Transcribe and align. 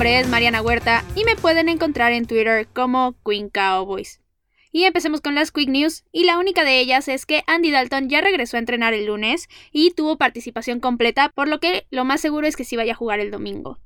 nombre 0.00 0.18
es 0.18 0.28
Mariana 0.28 0.62
Huerta 0.62 1.04
y 1.14 1.24
me 1.24 1.36
pueden 1.36 1.68
encontrar 1.68 2.12
en 2.12 2.24
Twitter 2.24 2.66
como 2.72 3.16
Queen 3.22 3.50
Cowboys. 3.50 4.22
Y 4.72 4.84
empecemos 4.84 5.20
con 5.20 5.34
las 5.34 5.52
Quick 5.52 5.68
News, 5.68 6.04
y 6.10 6.24
la 6.24 6.38
única 6.38 6.64
de 6.64 6.80
ellas 6.80 7.06
es 7.08 7.26
que 7.26 7.42
Andy 7.46 7.70
Dalton 7.70 8.08
ya 8.08 8.22
regresó 8.22 8.56
a 8.56 8.60
entrenar 8.60 8.94
el 8.94 9.04
lunes 9.04 9.50
y 9.72 9.90
tuvo 9.90 10.16
participación 10.16 10.80
completa, 10.80 11.28
por 11.34 11.48
lo 11.48 11.60
que 11.60 11.86
lo 11.90 12.06
más 12.06 12.22
seguro 12.22 12.46
es 12.46 12.56
que 12.56 12.64
sí 12.64 12.76
vaya 12.76 12.94
a 12.94 12.96
jugar 12.96 13.20
el 13.20 13.30
domingo. 13.30 13.78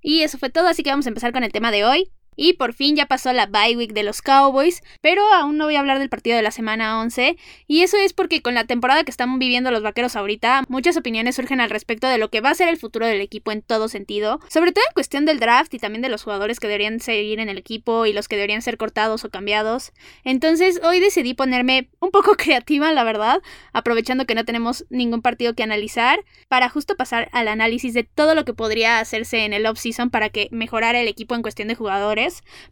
Y 0.00 0.22
eso 0.22 0.36
fue 0.36 0.50
todo, 0.50 0.66
así 0.66 0.82
que 0.82 0.90
vamos 0.90 1.06
a 1.06 1.10
empezar 1.10 1.32
con 1.32 1.44
el 1.44 1.52
tema 1.52 1.70
de 1.70 1.84
hoy. 1.84 2.10
Y 2.36 2.54
por 2.54 2.72
fin 2.72 2.96
ya 2.96 3.06
pasó 3.06 3.32
la 3.32 3.46
bye 3.46 3.76
week 3.76 3.92
de 3.92 4.02
los 4.02 4.22
Cowboys, 4.22 4.82
pero 5.00 5.22
aún 5.32 5.58
no 5.58 5.66
voy 5.66 5.76
a 5.76 5.80
hablar 5.80 5.98
del 5.98 6.08
partido 6.08 6.36
de 6.36 6.42
la 6.42 6.50
semana 6.50 7.00
11, 7.00 7.36
y 7.66 7.82
eso 7.82 7.98
es 7.98 8.12
porque 8.12 8.40
con 8.40 8.54
la 8.54 8.64
temporada 8.64 9.04
que 9.04 9.10
están 9.10 9.38
viviendo 9.38 9.70
los 9.70 9.82
vaqueros 9.82 10.16
ahorita, 10.16 10.64
muchas 10.68 10.96
opiniones 10.96 11.36
surgen 11.36 11.60
al 11.60 11.70
respecto 11.70 12.06
de 12.06 12.18
lo 12.18 12.30
que 12.30 12.40
va 12.40 12.50
a 12.50 12.54
ser 12.54 12.68
el 12.68 12.78
futuro 12.78 13.06
del 13.06 13.20
equipo 13.20 13.52
en 13.52 13.60
todo 13.60 13.88
sentido, 13.88 14.40
sobre 14.48 14.72
todo 14.72 14.84
en 14.88 14.94
cuestión 14.94 15.26
del 15.26 15.40
draft 15.40 15.74
y 15.74 15.78
también 15.78 16.02
de 16.02 16.08
los 16.08 16.22
jugadores 16.22 16.58
que 16.58 16.68
deberían 16.68 17.00
seguir 17.00 17.38
en 17.38 17.48
el 17.48 17.58
equipo 17.58 18.06
y 18.06 18.12
los 18.12 18.28
que 18.28 18.36
deberían 18.36 18.62
ser 18.62 18.78
cortados 18.78 19.24
o 19.24 19.30
cambiados. 19.30 19.92
Entonces 20.24 20.80
hoy 20.84 21.00
decidí 21.00 21.34
ponerme 21.34 21.90
un 22.00 22.10
poco 22.10 22.34
creativa, 22.36 22.92
la 22.92 23.04
verdad, 23.04 23.42
aprovechando 23.72 24.26
que 24.26 24.34
no 24.34 24.44
tenemos 24.44 24.86
ningún 24.88 25.20
partido 25.22 25.54
que 25.54 25.62
analizar, 25.62 26.24
para 26.48 26.68
justo 26.68 26.96
pasar 26.96 27.28
al 27.32 27.48
análisis 27.48 27.92
de 27.94 28.04
todo 28.04 28.34
lo 28.34 28.44
que 28.44 28.54
podría 28.54 29.00
hacerse 29.00 29.44
en 29.44 29.52
el 29.52 29.66
off-season 29.66 30.10
para 30.10 30.30
que 30.30 30.48
mejorara 30.50 31.00
el 31.00 31.08
equipo 31.08 31.34
en 31.34 31.42
cuestión 31.42 31.68
de 31.68 31.74
jugadores 31.74 32.21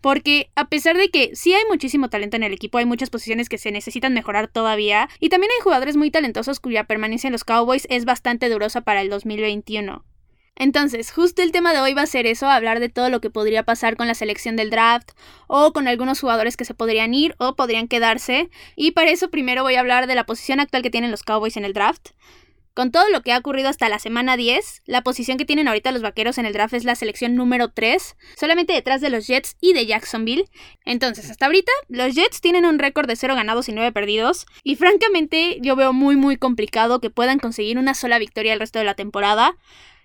porque 0.01 0.51
a 0.55 0.69
pesar 0.69 0.97
de 0.97 1.09
que 1.11 1.35
sí 1.35 1.53
hay 1.53 1.63
muchísimo 1.69 2.11
talento 2.11 2.37
en 2.37 2.43
el 2.43 2.53
equipo, 2.53 2.79
hay 2.79 2.87
muchas 2.87 3.11
posiciones 3.11 3.49
que 3.49 3.59
se 3.59 3.73
necesitan 3.73 4.15
mejorar 4.15 4.49
todavía, 4.49 5.09
y 5.19 5.29
también 5.29 5.51
hay 5.57 5.63
jugadores 5.63 5.97
muy 5.97 6.11
talentosos 6.11 6.61
cuya 6.61 6.85
permanencia 6.85 7.29
en 7.29 7.33
los 7.33 7.45
Cowboys 7.45 7.87
es 7.91 8.05
bastante 8.05 8.49
durosa 8.49 8.83
para 8.83 9.01
el 9.01 9.11
2021. 9.11 10.05
Entonces, 10.57 11.11
justo 11.11 11.41
el 11.41 11.53
tema 11.53 11.73
de 11.73 11.81
hoy 11.81 11.95
va 11.95 12.03
a 12.03 12.07
ser 12.07 12.27
eso, 12.27 12.47
hablar 12.47 12.81
de 12.81 12.91
todo 12.91 13.09
lo 13.09 13.23
que 13.23 13.31
podría 13.31 13.63
pasar 13.63 13.97
con 13.97 14.07
la 14.07 14.15
selección 14.15 14.57
del 14.57 14.69
draft 14.69 15.13
o 15.47 15.73
con 15.73 15.89
algunos 15.89 16.21
jugadores 16.21 16.59
que 16.59 16.67
se 16.67 16.75
podrían 16.75 17.15
ir 17.15 17.35
o 17.39 17.57
podrían 17.57 17.89
quedarse. 17.89 18.51
Y 18.77 18.91
para 18.91 19.11
eso 19.11 19.31
primero 19.31 19.63
voy 19.63 19.77
a 19.77 19.81
hablar 19.81 20.07
de 20.07 20.15
la 20.15 20.27
posición 20.27 20.61
actual 20.61 20.83
que 20.83 20.91
tienen 20.91 21.11
los 21.11 21.23
Cowboys 21.23 21.57
en 21.57 21.65
el 21.65 21.73
draft. 21.73 22.11
Con 22.73 22.93
todo 22.93 23.09
lo 23.11 23.23
que 23.23 23.33
ha 23.33 23.39
ocurrido 23.39 23.69
hasta 23.69 23.89
la 23.89 23.99
semana 23.99 24.37
10, 24.37 24.83
la 24.87 25.03
posición 25.03 25.39
que 25.39 25.45
tienen 25.45 25.67
ahorita 25.67 25.91
los 25.91 26.03
vaqueros 26.03 26.39
en 26.39 26.47
el 26.47 26.53
draft 26.53 26.75
es 26.75 26.85
la 26.85 26.95
selección 26.95 27.35
número 27.35 27.69
3, 27.69 28.17
solamente 28.39 28.73
detrás 28.73 29.01
de 29.01 29.11
los 29.11 29.27
Jets 29.27 29.57
y 29.61 29.73
de 29.73 29.87
Jacksonville. 29.87 30.45
Entonces, 30.85 31.29
hasta 31.31 31.47
ahorita, 31.47 31.73
los 31.89 32.15
Jets 32.15 32.41
tienen 32.41 32.65
un 32.65 32.79
récord 32.79 33.09
de 33.09 33.17
0 33.17 33.35
ganados 33.35 33.69
y 33.69 33.73
9 33.73 33.91
perdidos, 33.91 34.47
y 34.63 34.77
francamente 34.77 35.59
yo 35.61 35.75
veo 35.75 35.93
muy 35.93 36.15
muy 36.15 36.37
complicado 36.37 37.01
que 37.01 37.11
puedan 37.11 37.41
conseguir 37.41 37.77
una 37.77 37.95
sola 37.95 38.19
victoria 38.19 38.53
el 38.53 38.61
resto 38.61 38.79
de 38.79 38.85
la 38.85 38.95
temporada. 38.95 39.57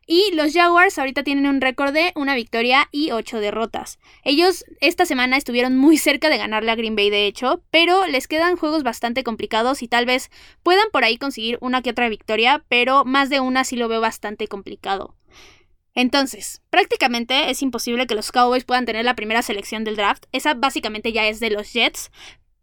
Y 0.08 0.31
los 0.36 0.53
Jaguars 0.53 1.00
ahorita 1.00 1.23
tienen 1.23 1.48
un 1.48 1.61
récord 1.61 1.92
de 1.92 2.11
una 2.16 2.36
victoria 2.36 2.88
y 2.92 3.11
ocho 3.11 3.39
derrotas. 3.39 3.98
Ellos 4.23 4.64
esta 4.80 5.06
semana 5.06 5.36
estuvieron 5.36 5.75
muy 5.78 5.98
cerca 5.98 6.30
de 6.30 6.38
ganarle 6.38 6.72
a 6.72 6.75
Green 6.75 6.95
Bay, 6.95 7.09
de 7.09 7.25
hecho, 7.25 7.64
pero 7.72 8.06
les 8.06 8.28
quedan 8.28 8.56
juegos 8.56 8.83
bastante 8.83 9.23
complicados 9.23 9.81
y 9.81 9.88
tal 9.88 10.06
vez 10.06 10.30
puedan 10.61 10.86
por 10.92 11.03
ahí 11.03 11.17
conseguir 11.17 11.58
una 11.59 11.81
que 11.81 11.89
otra 11.89 12.08
victoria, 12.08 12.64
pero 12.70 13.03
más 13.03 13.30
de 13.30 13.39
una 13.39 13.64
sí 13.64 13.78
lo 13.78 13.88
veo 13.88 14.00
bastante 14.00 14.48
complicado. 14.48 15.16
Entonces, 15.95 16.61
prácticamente 16.70 17.50
es 17.50 17.61
imposible 17.61 18.05
que 18.05 18.15
los 18.15 18.32
Cowboys 18.32 18.65
puedan 18.65 18.86
tener 18.86 19.05
la 19.05 19.15
primera 19.15 19.42
selección 19.42 19.86
del 19.86 19.95
draft. 19.95 20.26
Esa 20.33 20.54
básicamente 20.54 21.14
ya 21.14 21.26
es 21.26 21.39
de 21.39 21.49
los 21.49 21.71
Jets. 21.71 22.11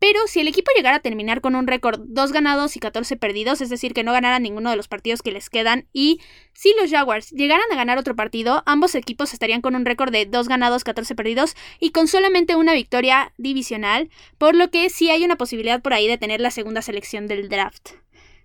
Pero 0.02 0.26
si 0.26 0.40
el 0.40 0.48
equipo 0.48 0.72
llegara 0.74 0.96
a 0.96 1.00
terminar 1.00 1.40
con 1.40 1.54
un 1.54 1.68
récord 1.68 2.00
2 2.04 2.32
ganados 2.32 2.74
y 2.76 2.80
14 2.80 3.16
perdidos, 3.16 3.60
es 3.60 3.70
decir, 3.70 3.94
que 3.94 4.02
no 4.02 4.10
ganaran 4.10 4.42
ninguno 4.42 4.68
de 4.68 4.76
los 4.76 4.88
partidos 4.88 5.22
que 5.22 5.30
les 5.30 5.48
quedan, 5.48 5.86
y 5.92 6.20
si 6.52 6.74
los 6.76 6.90
Jaguars 6.90 7.30
llegaran 7.30 7.70
a 7.70 7.76
ganar 7.76 7.98
otro 7.98 8.16
partido, 8.16 8.64
ambos 8.66 8.96
equipos 8.96 9.32
estarían 9.32 9.60
con 9.60 9.76
un 9.76 9.84
récord 9.84 10.10
de 10.10 10.26
2 10.26 10.48
ganados, 10.48 10.82
14 10.82 11.14
perdidos 11.14 11.54
y 11.78 11.90
con 11.90 12.08
solamente 12.08 12.56
una 12.56 12.74
victoria 12.74 13.32
divisional, 13.38 14.10
por 14.38 14.56
lo 14.56 14.72
que 14.72 14.90
sí 14.90 15.08
hay 15.08 15.24
una 15.24 15.36
posibilidad 15.36 15.80
por 15.80 15.94
ahí 15.94 16.08
de 16.08 16.18
tener 16.18 16.40
la 16.40 16.50
segunda 16.50 16.82
selección 16.82 17.28
del 17.28 17.48
draft. 17.48 17.90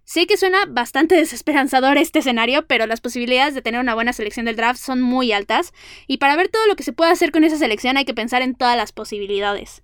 Sé 0.03 0.27
que 0.27 0.37
suena 0.37 0.59
bastante 0.67 1.15
desesperanzador 1.17 1.97
este 1.97 2.19
escenario, 2.19 2.67
pero 2.67 2.85
las 2.85 3.01
posibilidades 3.01 3.55
de 3.55 3.63
tener 3.63 3.81
una 3.81 3.95
buena 3.95 4.13
selección 4.13 4.45
del 4.45 4.57
draft 4.57 4.79
son 4.79 5.01
muy 5.01 5.31
altas, 5.31 5.73
y 6.05 6.17
para 6.17 6.35
ver 6.35 6.49
todo 6.49 6.67
lo 6.67 6.75
que 6.75 6.83
se 6.83 6.93
puede 6.93 7.09
hacer 7.09 7.31
con 7.31 7.43
esa 7.43 7.57
selección 7.57 7.97
hay 7.97 8.05
que 8.05 8.13
pensar 8.13 8.43
en 8.43 8.53
todas 8.53 8.77
las 8.77 8.91
posibilidades. 8.91 9.81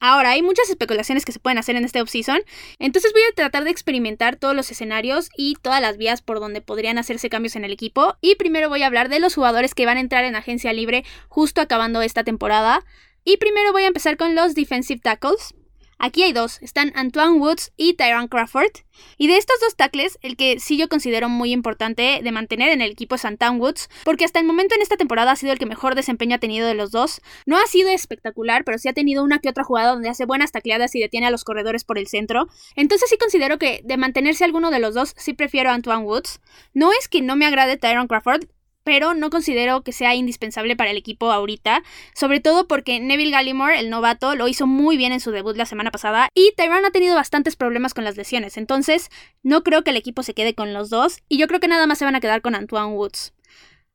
Ahora, 0.00 0.30
hay 0.30 0.42
muchas 0.42 0.70
especulaciones 0.70 1.24
que 1.24 1.32
se 1.32 1.38
pueden 1.38 1.58
hacer 1.58 1.76
en 1.76 1.84
este 1.84 2.00
offseason, 2.00 2.40
entonces 2.78 3.12
voy 3.12 3.22
a 3.30 3.34
tratar 3.34 3.64
de 3.64 3.70
experimentar 3.70 4.36
todos 4.36 4.56
los 4.56 4.70
escenarios 4.70 5.28
y 5.36 5.56
todas 5.60 5.80
las 5.80 5.98
vías 5.98 6.22
por 6.22 6.40
donde 6.40 6.62
podrían 6.62 6.98
hacerse 6.98 7.28
cambios 7.28 7.54
en 7.54 7.64
el 7.64 7.72
equipo. 7.72 8.16
Y 8.20 8.36
primero 8.36 8.68
voy 8.68 8.82
a 8.82 8.86
hablar 8.86 9.10
de 9.10 9.20
los 9.20 9.34
jugadores 9.34 9.74
que 9.74 9.86
van 9.86 9.98
a 9.98 10.00
entrar 10.00 10.24
en 10.24 10.36
agencia 10.36 10.72
libre 10.72 11.04
justo 11.28 11.60
acabando 11.60 12.02
esta 12.02 12.24
temporada. 12.24 12.84
Y 13.24 13.36
primero 13.36 13.72
voy 13.72 13.82
a 13.82 13.88
empezar 13.88 14.16
con 14.16 14.34
los 14.34 14.54
defensive 14.54 15.00
tackles. 15.00 15.54
Aquí 16.02 16.22
hay 16.22 16.32
dos, 16.32 16.62
están 16.62 16.92
Antoine 16.94 17.38
Woods 17.38 17.72
y 17.76 17.92
Tyron 17.92 18.26
Crawford. 18.26 18.72
Y 19.18 19.26
de 19.26 19.36
estos 19.36 19.60
dos 19.60 19.76
tackles, 19.76 20.18
el 20.22 20.38
que 20.38 20.58
sí 20.58 20.78
yo 20.78 20.88
considero 20.88 21.28
muy 21.28 21.52
importante 21.52 22.20
de 22.24 22.32
mantener 22.32 22.70
en 22.70 22.80
el 22.80 22.92
equipo 22.92 23.16
es 23.16 23.26
Antoine 23.26 23.58
Woods, 23.58 23.90
porque 24.02 24.24
hasta 24.24 24.38
el 24.38 24.46
momento 24.46 24.74
en 24.74 24.80
esta 24.80 24.96
temporada 24.96 25.32
ha 25.32 25.36
sido 25.36 25.52
el 25.52 25.58
que 25.58 25.66
mejor 25.66 25.94
desempeño 25.94 26.36
ha 26.36 26.38
tenido 26.38 26.66
de 26.66 26.72
los 26.72 26.90
dos. 26.90 27.20
No 27.44 27.58
ha 27.58 27.66
sido 27.66 27.90
espectacular, 27.90 28.64
pero 28.64 28.78
sí 28.78 28.88
ha 28.88 28.94
tenido 28.94 29.22
una 29.22 29.40
que 29.40 29.50
otra 29.50 29.62
jugada 29.62 29.90
donde 29.92 30.08
hace 30.08 30.24
buenas 30.24 30.52
tacleadas 30.52 30.94
y 30.94 31.00
detiene 31.00 31.26
a 31.26 31.30
los 31.30 31.44
corredores 31.44 31.84
por 31.84 31.98
el 31.98 32.08
centro. 32.08 32.48
Entonces 32.76 33.10
sí 33.10 33.18
considero 33.18 33.58
que 33.58 33.82
de 33.84 33.98
mantenerse 33.98 34.44
alguno 34.44 34.70
de 34.70 34.78
los 34.78 34.94
dos, 34.94 35.12
sí 35.18 35.34
prefiero 35.34 35.68
a 35.68 35.74
Antoine 35.74 36.04
Woods. 36.04 36.40
No 36.72 36.92
es 36.98 37.08
que 37.08 37.20
no 37.20 37.36
me 37.36 37.44
agrade 37.44 37.76
Tyron 37.76 38.08
Crawford, 38.08 38.46
pero 38.84 39.14
no 39.14 39.30
considero 39.30 39.82
que 39.82 39.92
sea 39.92 40.14
indispensable 40.14 40.76
para 40.76 40.90
el 40.90 40.96
equipo 40.96 41.30
ahorita, 41.32 41.82
sobre 42.14 42.40
todo 42.40 42.66
porque 42.66 43.00
Neville 43.00 43.30
Gallimore, 43.30 43.78
el 43.78 43.90
novato, 43.90 44.34
lo 44.34 44.48
hizo 44.48 44.66
muy 44.66 44.96
bien 44.96 45.12
en 45.12 45.20
su 45.20 45.30
debut 45.30 45.56
la 45.56 45.66
semana 45.66 45.90
pasada 45.90 46.28
y 46.34 46.52
Tyrone 46.56 46.86
ha 46.86 46.90
tenido 46.90 47.14
bastantes 47.14 47.56
problemas 47.56 47.94
con 47.94 48.04
las 48.04 48.16
lesiones, 48.16 48.56
entonces 48.56 49.10
no 49.42 49.62
creo 49.62 49.84
que 49.84 49.90
el 49.90 49.96
equipo 49.96 50.22
se 50.22 50.34
quede 50.34 50.54
con 50.54 50.72
los 50.72 50.90
dos 50.90 51.20
y 51.28 51.38
yo 51.38 51.46
creo 51.46 51.60
que 51.60 51.68
nada 51.68 51.86
más 51.86 51.98
se 51.98 52.04
van 52.04 52.14
a 52.14 52.20
quedar 52.20 52.42
con 52.42 52.54
Antoine 52.54 52.94
Woods. 52.94 53.32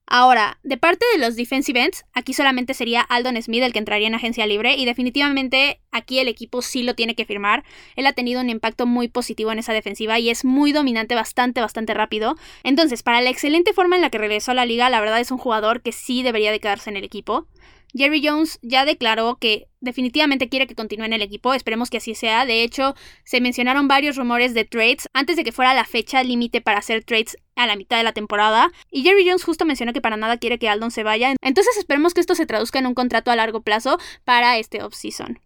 Ahora, 0.07 0.59
de 0.61 0.77
parte 0.77 1.03
de 1.13 1.17
los 1.17 1.35
defensive 1.35 1.83
ends, 1.83 2.05
aquí 2.13 2.33
solamente 2.33 2.75
sería 2.75 3.01
Aldon 3.01 3.41
Smith 3.41 3.63
el 3.63 3.73
que 3.73 3.79
entraría 3.79 4.07
en 4.07 4.13
agencia 4.13 4.45
libre 4.45 4.75
y 4.75 4.85
definitivamente 4.85 5.81
aquí 5.91 6.19
el 6.19 6.27
equipo 6.27 6.61
sí 6.61 6.83
lo 6.83 6.93
tiene 6.93 7.15
que 7.15 7.25
firmar. 7.25 7.63
Él 7.95 8.05
ha 8.05 8.13
tenido 8.13 8.39
un 8.39 8.51
impacto 8.51 8.85
muy 8.85 9.07
positivo 9.07 9.51
en 9.51 9.57
esa 9.57 9.73
defensiva 9.73 10.19
y 10.19 10.29
es 10.29 10.45
muy 10.45 10.73
dominante, 10.73 11.15
bastante, 11.15 11.59
bastante 11.59 11.95
rápido. 11.95 12.35
Entonces, 12.63 13.01
para 13.01 13.21
la 13.21 13.31
excelente 13.31 13.73
forma 13.73 13.95
en 13.95 14.03
la 14.03 14.11
que 14.11 14.19
regresó 14.19 14.51
a 14.51 14.55
la 14.55 14.65
liga, 14.65 14.91
la 14.91 15.01
verdad 15.01 15.19
es 15.19 15.31
un 15.31 15.39
jugador 15.39 15.81
que 15.81 15.91
sí 15.91 16.21
debería 16.21 16.51
de 16.51 16.59
quedarse 16.59 16.91
en 16.91 16.97
el 16.97 17.03
equipo. 17.03 17.47
Jerry 17.95 18.21
Jones 18.25 18.59
ya 18.61 18.85
declaró 18.85 19.37
que 19.37 19.67
definitivamente 19.79 20.49
quiere 20.49 20.67
que 20.67 20.75
continúe 20.75 21.05
en 21.05 21.13
el 21.13 21.21
equipo, 21.21 21.53
esperemos 21.53 21.89
que 21.89 21.97
así 21.97 22.13
sea. 22.13 22.45
De 22.45 22.63
hecho, 22.63 22.93
se 23.23 23.39
mencionaron 23.39 23.87
varios 23.87 24.17
rumores 24.17 24.53
de 24.53 24.65
trades 24.65 25.07
antes 25.13 25.37
de 25.37 25.43
que 25.43 25.51
fuera 25.51 25.73
la 25.73 25.85
fecha 25.85 26.21
límite 26.23 26.59
para 26.59 26.79
hacer 26.79 27.03
trades 27.05 27.37
a 27.55 27.67
la 27.67 27.75
mitad 27.75 27.97
de 27.97 28.03
la 28.03 28.11
temporada. 28.11 28.71
Y 28.91 29.03
Jerry 29.03 29.25
Jones 29.25 29.43
justo 29.43 29.65
mencionó 29.65 29.93
que 29.93 30.01
para 30.01 30.17
nada 30.17 30.37
quiere 30.37 30.59
que 30.59 30.67
Aldon 30.67 30.91
se 30.91 31.03
vaya. 31.03 31.33
Entonces 31.41 31.77
esperemos 31.77 32.13
que 32.13 32.21
esto 32.21 32.35
se 32.35 32.45
traduzca 32.45 32.79
en 32.79 32.87
un 32.87 32.95
contrato 32.95 33.31
a 33.31 33.35
largo 33.35 33.61
plazo 33.61 33.97
para 34.25 34.57
este 34.57 34.83
offseason. 34.83 35.39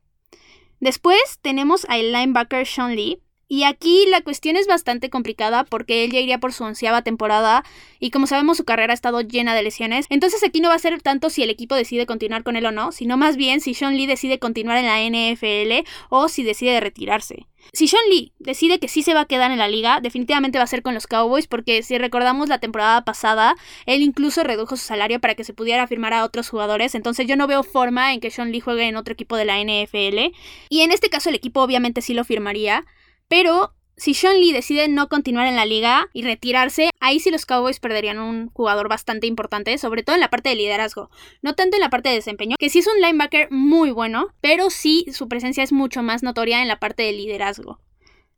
Después 0.80 1.40
tenemos 1.42 1.86
al 1.90 2.12
linebacker 2.12 2.66
Sean 2.66 2.96
Lee, 2.96 3.22
y 3.52 3.64
aquí 3.64 4.06
la 4.08 4.22
cuestión 4.22 4.56
es 4.56 4.68
bastante 4.68 5.10
complicada 5.10 5.64
porque 5.64 6.04
él 6.04 6.12
ya 6.12 6.20
iría 6.20 6.38
por 6.38 6.54
su 6.54 6.64
onceava 6.64 7.02
temporada 7.02 7.64
y 8.00 8.12
como 8.12 8.28
sabemos 8.28 8.58
su 8.58 8.64
carrera 8.64 8.94
ha 8.94 8.96
estado 8.96 9.22
llena 9.22 9.56
de 9.56 9.64
lesiones. 9.64 10.06
Entonces 10.10 10.44
aquí 10.44 10.62
no 10.62 10.70
va 10.70 10.76
a 10.76 10.80
ser 10.80 11.02
tanto 11.02 11.32
si 11.32 11.42
el 11.42 11.50
equipo 11.50 11.74
decide 11.74 12.06
continuar 12.06 12.44
con 12.44 12.56
él 12.56 12.68
o 12.68 12.72
no, 12.72 12.92
sino 12.92 13.18
más 13.18 13.38
bien 13.38 13.60
si 13.60 13.74
Sean 13.74 13.98
Lee 13.98 14.06
decide 14.06 14.38
continuar 14.38 14.78
en 14.78 14.86
la 14.86 15.02
NFL 15.02 15.88
o 16.10 16.30
si 16.30 16.44
decide 16.44 16.80
retirarse. 16.80 17.48
Si 17.74 17.88
Sean 17.88 18.04
Lee 18.12 18.34
decide 18.38 18.80
que 18.80 18.88
sí 18.88 19.02
se 19.02 19.16
va 19.16 19.22
a 19.22 19.26
quedar 19.26 19.52
en 19.52 19.58
la 19.58 19.68
liga, 19.68 20.00
definitivamente 20.00 20.60
va 20.60 20.66
a 20.66 20.68
ser 20.68 20.84
con 20.84 20.94
los 20.94 21.08
Cowboys 21.08 21.48
porque 21.48 21.82
si 21.82 21.98
recordamos 21.98 22.50
la 22.50 22.60
temporada 22.60 23.04
pasada, 23.04 23.56
él 23.88 24.04
incluso 24.04 24.44
redujo 24.44 24.78
su 24.78 24.86
salario 24.86 25.20
para 25.20 25.34
que 25.34 25.44
se 25.44 25.54
pudiera 25.54 25.88
firmar 25.88 26.14
a 26.14 26.24
otros 26.24 26.50
jugadores, 26.50 26.94
entonces 26.94 27.26
yo 27.26 27.36
no 27.36 27.48
veo 27.48 27.64
forma 27.64 28.14
en 28.14 28.20
que 28.20 28.30
Sean 28.30 28.52
Lee 28.52 28.60
juegue 28.60 28.88
en 28.88 28.96
otro 28.96 29.14
equipo 29.14 29.36
de 29.36 29.46
la 29.46 29.60
NFL. 29.60 30.36
Y 30.70 30.82
en 30.82 30.92
este 30.92 31.10
caso 31.10 31.30
el 31.30 31.36
equipo 31.36 31.62
obviamente 31.62 32.02
sí 32.02 32.14
lo 32.14 32.24
firmaría. 32.24 32.86
Pero 33.30 33.74
si 33.96 34.14
Sean 34.14 34.40
Lee 34.40 34.54
decide 34.54 34.88
no 34.88 35.08
continuar 35.08 35.48
en 35.48 35.56
la 35.56 35.66
liga 35.66 36.10
y 36.14 36.24
retirarse, 36.24 36.90
ahí 37.00 37.20
sí 37.20 37.32
los 37.32 37.46
Cowboys 37.46 37.80
perderían 37.80 38.18
un 38.18 38.50
jugador 38.50 38.90
bastante 38.90 39.28
importante, 39.28 39.78
sobre 39.78 40.04
todo 40.04 40.16
en 40.16 40.22
la 40.22 40.30
parte 40.30 40.50
de 40.50 40.56
liderazgo. 40.56 41.10
No 41.42 41.54
tanto 41.54 41.78
en 41.78 41.82
la 41.82 41.90
parte 41.90 42.10
de 42.10 42.16
desempeño, 42.16 42.56
que 42.58 42.70
sí 42.70 42.80
es 42.80 42.88
un 42.88 43.02
linebacker 43.02 43.52
muy 43.52 43.92
bueno, 43.92 44.28
pero 44.42 44.70
sí 44.70 45.06
su 45.14 45.28
presencia 45.28 45.64
es 45.64 45.72
mucho 45.72 46.02
más 46.02 46.24
notoria 46.24 46.62
en 46.62 46.68
la 46.68 46.80
parte 46.80 47.04
de 47.04 47.12
liderazgo. 47.12 47.80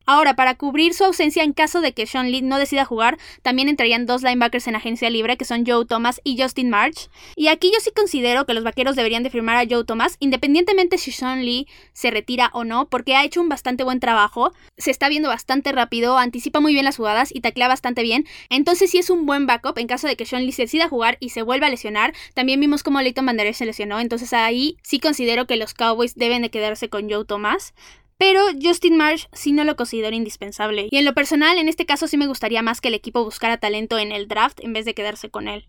Ahora, 0.05 0.35
para 0.35 0.55
cubrir 0.55 0.93
su 0.93 1.03
ausencia 1.03 1.43
en 1.43 1.53
caso 1.53 1.81
de 1.81 1.93
que 1.93 2.05
Sean 2.05 2.31
Lee 2.31 2.41
no 2.41 2.57
decida 2.57 2.85
jugar, 2.85 3.17
también 3.41 3.69
entrarían 3.69 4.05
dos 4.05 4.23
linebackers 4.23 4.67
en 4.67 4.75
agencia 4.75 5.09
libre, 5.09 5.37
que 5.37 5.45
son 5.45 5.65
Joe 5.65 5.85
Thomas 5.85 6.21
y 6.23 6.41
Justin 6.41 6.69
March. 6.69 7.09
Y 7.35 7.47
aquí 7.47 7.71
yo 7.73 7.79
sí 7.79 7.91
considero 7.95 8.45
que 8.45 8.53
los 8.53 8.63
vaqueros 8.63 8.95
deberían 8.95 9.23
de 9.23 9.29
firmar 9.29 9.57
a 9.57 9.67
Joe 9.69 9.83
Thomas, 9.83 10.17
independientemente 10.19 10.97
si 10.97 11.11
Sean 11.11 11.45
Lee 11.45 11.67
se 11.93 12.11
retira 12.11 12.49
o 12.53 12.63
no, 12.63 12.87
porque 12.89 13.15
ha 13.15 13.23
hecho 13.23 13.41
un 13.41 13.49
bastante 13.49 13.83
buen 13.83 13.99
trabajo, 13.99 14.53
se 14.77 14.91
está 14.91 15.09
viendo 15.09 15.29
bastante 15.29 15.71
rápido, 15.71 16.17
anticipa 16.17 16.59
muy 16.59 16.73
bien 16.73 16.85
las 16.85 16.97
jugadas 16.97 17.29
y 17.33 17.41
taclea 17.41 17.67
bastante 17.67 18.03
bien. 18.03 18.25
Entonces 18.49 18.91
sí 18.91 18.97
es 18.97 19.09
un 19.09 19.25
buen 19.25 19.45
backup 19.45 19.77
en 19.77 19.87
caso 19.87 20.07
de 20.07 20.15
que 20.15 20.25
Sean 20.25 20.45
Lee 20.45 20.51
se 20.51 20.63
decida 20.63 20.89
jugar 20.89 21.17
y 21.19 21.29
se 21.29 21.41
vuelva 21.41 21.67
a 21.67 21.69
lesionar. 21.69 22.13
También 22.33 22.59
vimos 22.59 22.83
cómo 22.83 23.01
Leighton 23.01 23.25
Van 23.25 23.37
se 23.53 23.65
lesionó, 23.65 23.99
entonces 23.99 24.33
ahí 24.33 24.77
sí 24.83 24.99
considero 24.99 25.47
que 25.47 25.55
los 25.55 25.73
Cowboys 25.73 26.15
deben 26.15 26.41
de 26.41 26.49
quedarse 26.49 26.89
con 26.89 27.09
Joe 27.09 27.25
Thomas. 27.25 27.73
Pero 28.21 28.43
Justin 28.61 28.97
Marsh 28.97 29.25
sí 29.33 29.51
no 29.51 29.63
lo 29.63 29.75
considero 29.75 30.15
indispensable. 30.15 30.87
Y 30.91 30.97
en 30.97 31.05
lo 31.05 31.15
personal, 31.15 31.57
en 31.57 31.67
este 31.67 31.87
caso 31.87 32.07
sí 32.07 32.17
me 32.17 32.27
gustaría 32.27 32.61
más 32.61 32.79
que 32.79 32.89
el 32.89 32.93
equipo 32.93 33.23
buscara 33.23 33.57
talento 33.57 33.97
en 33.97 34.11
el 34.11 34.27
draft 34.27 34.59
en 34.61 34.73
vez 34.73 34.85
de 34.85 34.93
quedarse 34.93 35.31
con 35.31 35.47
él. 35.47 35.65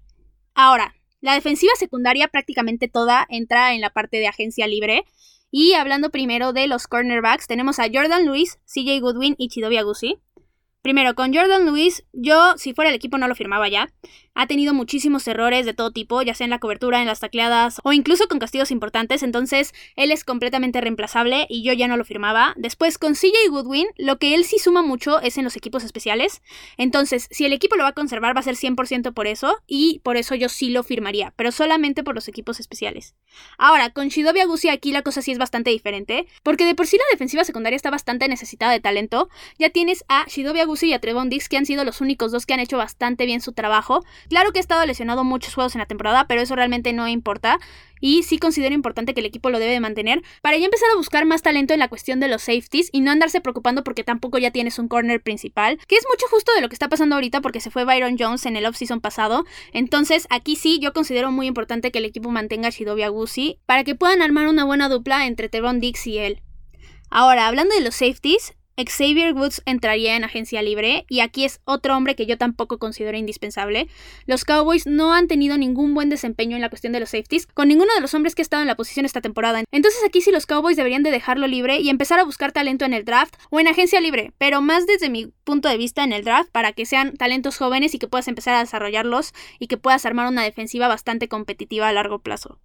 Ahora, 0.52 0.94
la 1.22 1.32
defensiva 1.32 1.72
secundaria 1.78 2.28
prácticamente 2.28 2.88
toda 2.88 3.26
entra 3.30 3.72
en 3.72 3.80
la 3.80 3.88
parte 3.88 4.18
de 4.18 4.26
agencia 4.26 4.66
libre. 4.66 5.06
Y 5.50 5.72
hablando 5.72 6.10
primero 6.10 6.52
de 6.52 6.66
los 6.66 6.88
cornerbacks, 6.88 7.46
tenemos 7.46 7.78
a 7.78 7.86
Jordan 7.90 8.26
Lewis, 8.26 8.58
CJ 8.66 9.00
Goodwin 9.00 9.34
y 9.38 9.48
Chidobe 9.48 9.78
Agusi. 9.78 10.18
Primero, 10.82 11.14
con 11.14 11.32
Jordan 11.32 11.64
Lewis, 11.64 12.04
yo 12.12 12.58
si 12.58 12.74
fuera 12.74 12.90
el 12.90 12.96
equipo 12.96 13.16
no 13.16 13.28
lo 13.28 13.34
firmaba 13.34 13.70
ya. 13.70 13.88
Ha 14.34 14.46
tenido 14.46 14.72
muchísimos 14.72 15.28
errores 15.28 15.66
de 15.66 15.74
todo 15.74 15.90
tipo, 15.90 16.22
ya 16.22 16.34
sea 16.34 16.44
en 16.46 16.50
la 16.50 16.58
cobertura, 16.58 17.00
en 17.00 17.06
las 17.06 17.20
tacleadas 17.20 17.80
o 17.84 17.92
incluso 17.92 18.28
con 18.28 18.38
castigos 18.38 18.70
importantes, 18.70 19.22
entonces 19.22 19.74
él 19.94 20.10
es 20.10 20.24
completamente 20.24 20.80
reemplazable 20.80 21.46
y 21.50 21.62
yo 21.62 21.74
ya 21.74 21.86
no 21.86 21.98
lo 21.98 22.04
firmaba. 22.04 22.54
Después, 22.56 22.96
con 22.96 23.12
CJ 23.12 23.50
Goodwin, 23.50 23.86
lo 23.98 24.18
que 24.18 24.34
él 24.34 24.44
sí 24.44 24.58
suma 24.58 24.80
mucho 24.80 25.20
es 25.20 25.36
en 25.36 25.44
los 25.44 25.56
equipos 25.56 25.84
especiales. 25.84 26.40
Entonces, 26.78 27.28
si 27.30 27.44
el 27.44 27.52
equipo 27.52 27.76
lo 27.76 27.82
va 27.82 27.90
a 27.90 27.94
conservar, 27.94 28.34
va 28.34 28.40
a 28.40 28.44
ser 28.44 28.56
100% 28.56 29.12
por 29.12 29.26
eso 29.26 29.58
y 29.66 30.00
por 30.02 30.16
eso 30.16 30.34
yo 30.34 30.48
sí 30.48 30.70
lo 30.70 30.82
firmaría, 30.82 31.34
pero 31.36 31.52
solamente 31.52 32.02
por 32.02 32.14
los 32.14 32.26
equipos 32.28 32.58
especiales. 32.58 33.14
Ahora, 33.58 33.90
con 33.90 34.08
Shidobi 34.08 34.40
Agusi 34.40 34.70
aquí 34.70 34.92
la 34.92 35.02
cosa 35.02 35.20
sí 35.20 35.32
es 35.32 35.38
bastante 35.38 35.70
diferente, 35.70 36.26
porque 36.42 36.64
de 36.64 36.74
por 36.74 36.86
sí 36.86 36.96
la 36.96 37.04
defensiva 37.12 37.44
secundaria 37.44 37.76
está 37.76 37.90
bastante 37.90 38.28
necesitada 38.28 38.72
de 38.72 38.80
talento. 38.80 39.28
Ya 39.58 39.68
tienes 39.68 40.04
a 40.08 40.24
Shidobi 40.26 40.60
Agusi 40.60 40.88
y 40.88 40.92
a 40.94 41.00
Trevon 41.00 41.28
Dix, 41.28 41.48
que 41.48 41.58
han 41.58 41.66
sido 41.66 41.84
los 41.84 42.00
únicos 42.00 42.32
dos 42.32 42.46
que 42.46 42.54
han 42.54 42.60
hecho 42.60 42.78
bastante 42.78 43.26
bien 43.26 43.40
su 43.42 43.52
trabajo. 43.52 44.02
Claro 44.28 44.52
que 44.52 44.58
ha 44.58 44.60
estado 44.60 44.84
lesionado 44.86 45.24
muchos 45.24 45.54
juegos 45.54 45.74
en 45.74 45.80
la 45.80 45.86
temporada, 45.86 46.26
pero 46.26 46.40
eso 46.40 46.56
realmente 46.56 46.92
no 46.92 47.08
importa. 47.08 47.58
Y 48.00 48.24
sí 48.24 48.38
considero 48.38 48.74
importante 48.74 49.14
que 49.14 49.20
el 49.20 49.26
equipo 49.26 49.48
lo 49.50 49.60
debe 49.60 49.72
de 49.72 49.80
mantener 49.80 50.22
para 50.42 50.56
ya 50.56 50.64
empezar 50.64 50.88
a 50.92 50.96
buscar 50.96 51.24
más 51.24 51.42
talento 51.42 51.72
en 51.72 51.78
la 51.78 51.88
cuestión 51.88 52.18
de 52.18 52.26
los 52.26 52.42
safeties 52.42 52.88
y 52.92 53.00
no 53.00 53.12
andarse 53.12 53.40
preocupando 53.40 53.84
porque 53.84 54.02
tampoco 54.02 54.38
ya 54.38 54.50
tienes 54.50 54.80
un 54.80 54.88
corner 54.88 55.22
principal, 55.22 55.78
que 55.86 55.94
es 55.94 56.04
mucho 56.10 56.26
justo 56.28 56.52
de 56.54 56.60
lo 56.60 56.68
que 56.68 56.74
está 56.74 56.88
pasando 56.88 57.14
ahorita 57.14 57.40
porque 57.40 57.60
se 57.60 57.70
fue 57.70 57.84
Byron 57.84 58.16
Jones 58.18 58.44
en 58.46 58.56
el 58.56 58.66
offseason 58.66 59.00
pasado. 59.00 59.44
Entonces 59.72 60.26
aquí 60.30 60.56
sí 60.56 60.80
yo 60.80 60.92
considero 60.92 61.30
muy 61.30 61.46
importante 61.46 61.92
que 61.92 61.98
el 61.98 62.04
equipo 62.04 62.30
mantenga 62.30 62.68
a 62.68 62.70
Shidobi 62.70 63.02
Agusi 63.02 63.60
para 63.66 63.84
que 63.84 63.94
puedan 63.94 64.20
armar 64.20 64.48
una 64.48 64.64
buena 64.64 64.88
dupla 64.88 65.26
entre 65.26 65.48
Trevon 65.48 65.78
Dix 65.78 66.06
y 66.08 66.18
él. 66.18 66.42
Ahora, 67.08 67.46
hablando 67.46 67.74
de 67.74 67.82
los 67.82 67.94
safeties, 67.94 68.54
Xavier 68.76 69.34
Woods 69.34 69.62
entraría 69.66 70.16
en 70.16 70.24
agencia 70.24 70.62
libre 70.62 71.04
y 71.08 71.20
aquí 71.20 71.44
es 71.44 71.60
otro 71.64 71.96
hombre 71.96 72.14
que 72.14 72.26
yo 72.26 72.38
tampoco 72.38 72.78
considero 72.78 73.16
indispensable. 73.16 73.88
Los 74.26 74.44
Cowboys 74.44 74.86
no 74.86 75.12
han 75.12 75.28
tenido 75.28 75.58
ningún 75.58 75.94
buen 75.94 76.08
desempeño 76.08 76.56
en 76.56 76.62
la 76.62 76.68
cuestión 76.68 76.92
de 76.92 77.00
los 77.00 77.10
safeties 77.10 77.46
con 77.46 77.68
ninguno 77.68 77.94
de 77.94 78.00
los 78.00 78.14
hombres 78.14 78.34
que 78.34 78.42
ha 78.42 78.44
estado 78.44 78.62
en 78.62 78.68
la 78.68 78.76
posición 78.76 79.06
esta 79.06 79.20
temporada. 79.20 79.62
Entonces 79.70 80.00
aquí 80.06 80.20
sí 80.20 80.30
los 80.30 80.46
Cowboys 80.46 80.76
deberían 80.76 81.02
de 81.02 81.10
dejarlo 81.10 81.46
libre 81.46 81.80
y 81.80 81.90
empezar 81.90 82.18
a 82.18 82.24
buscar 82.24 82.52
talento 82.52 82.84
en 82.84 82.94
el 82.94 83.04
draft 83.04 83.34
o 83.50 83.60
en 83.60 83.68
agencia 83.68 84.00
libre, 84.00 84.32
pero 84.38 84.60
más 84.60 84.86
desde 84.86 85.10
mi 85.10 85.26
punto 85.44 85.68
de 85.68 85.76
vista 85.76 86.04
en 86.04 86.12
el 86.12 86.24
draft 86.24 86.50
para 86.50 86.72
que 86.72 86.86
sean 86.86 87.16
talentos 87.16 87.58
jóvenes 87.58 87.94
y 87.94 87.98
que 87.98 88.08
puedas 88.08 88.28
empezar 88.28 88.54
a 88.54 88.60
desarrollarlos 88.60 89.32
y 89.58 89.66
que 89.66 89.76
puedas 89.76 90.06
armar 90.06 90.28
una 90.28 90.42
defensiva 90.42 90.88
bastante 90.88 91.28
competitiva 91.28 91.88
a 91.88 91.92
largo 91.92 92.20
plazo. 92.20 92.58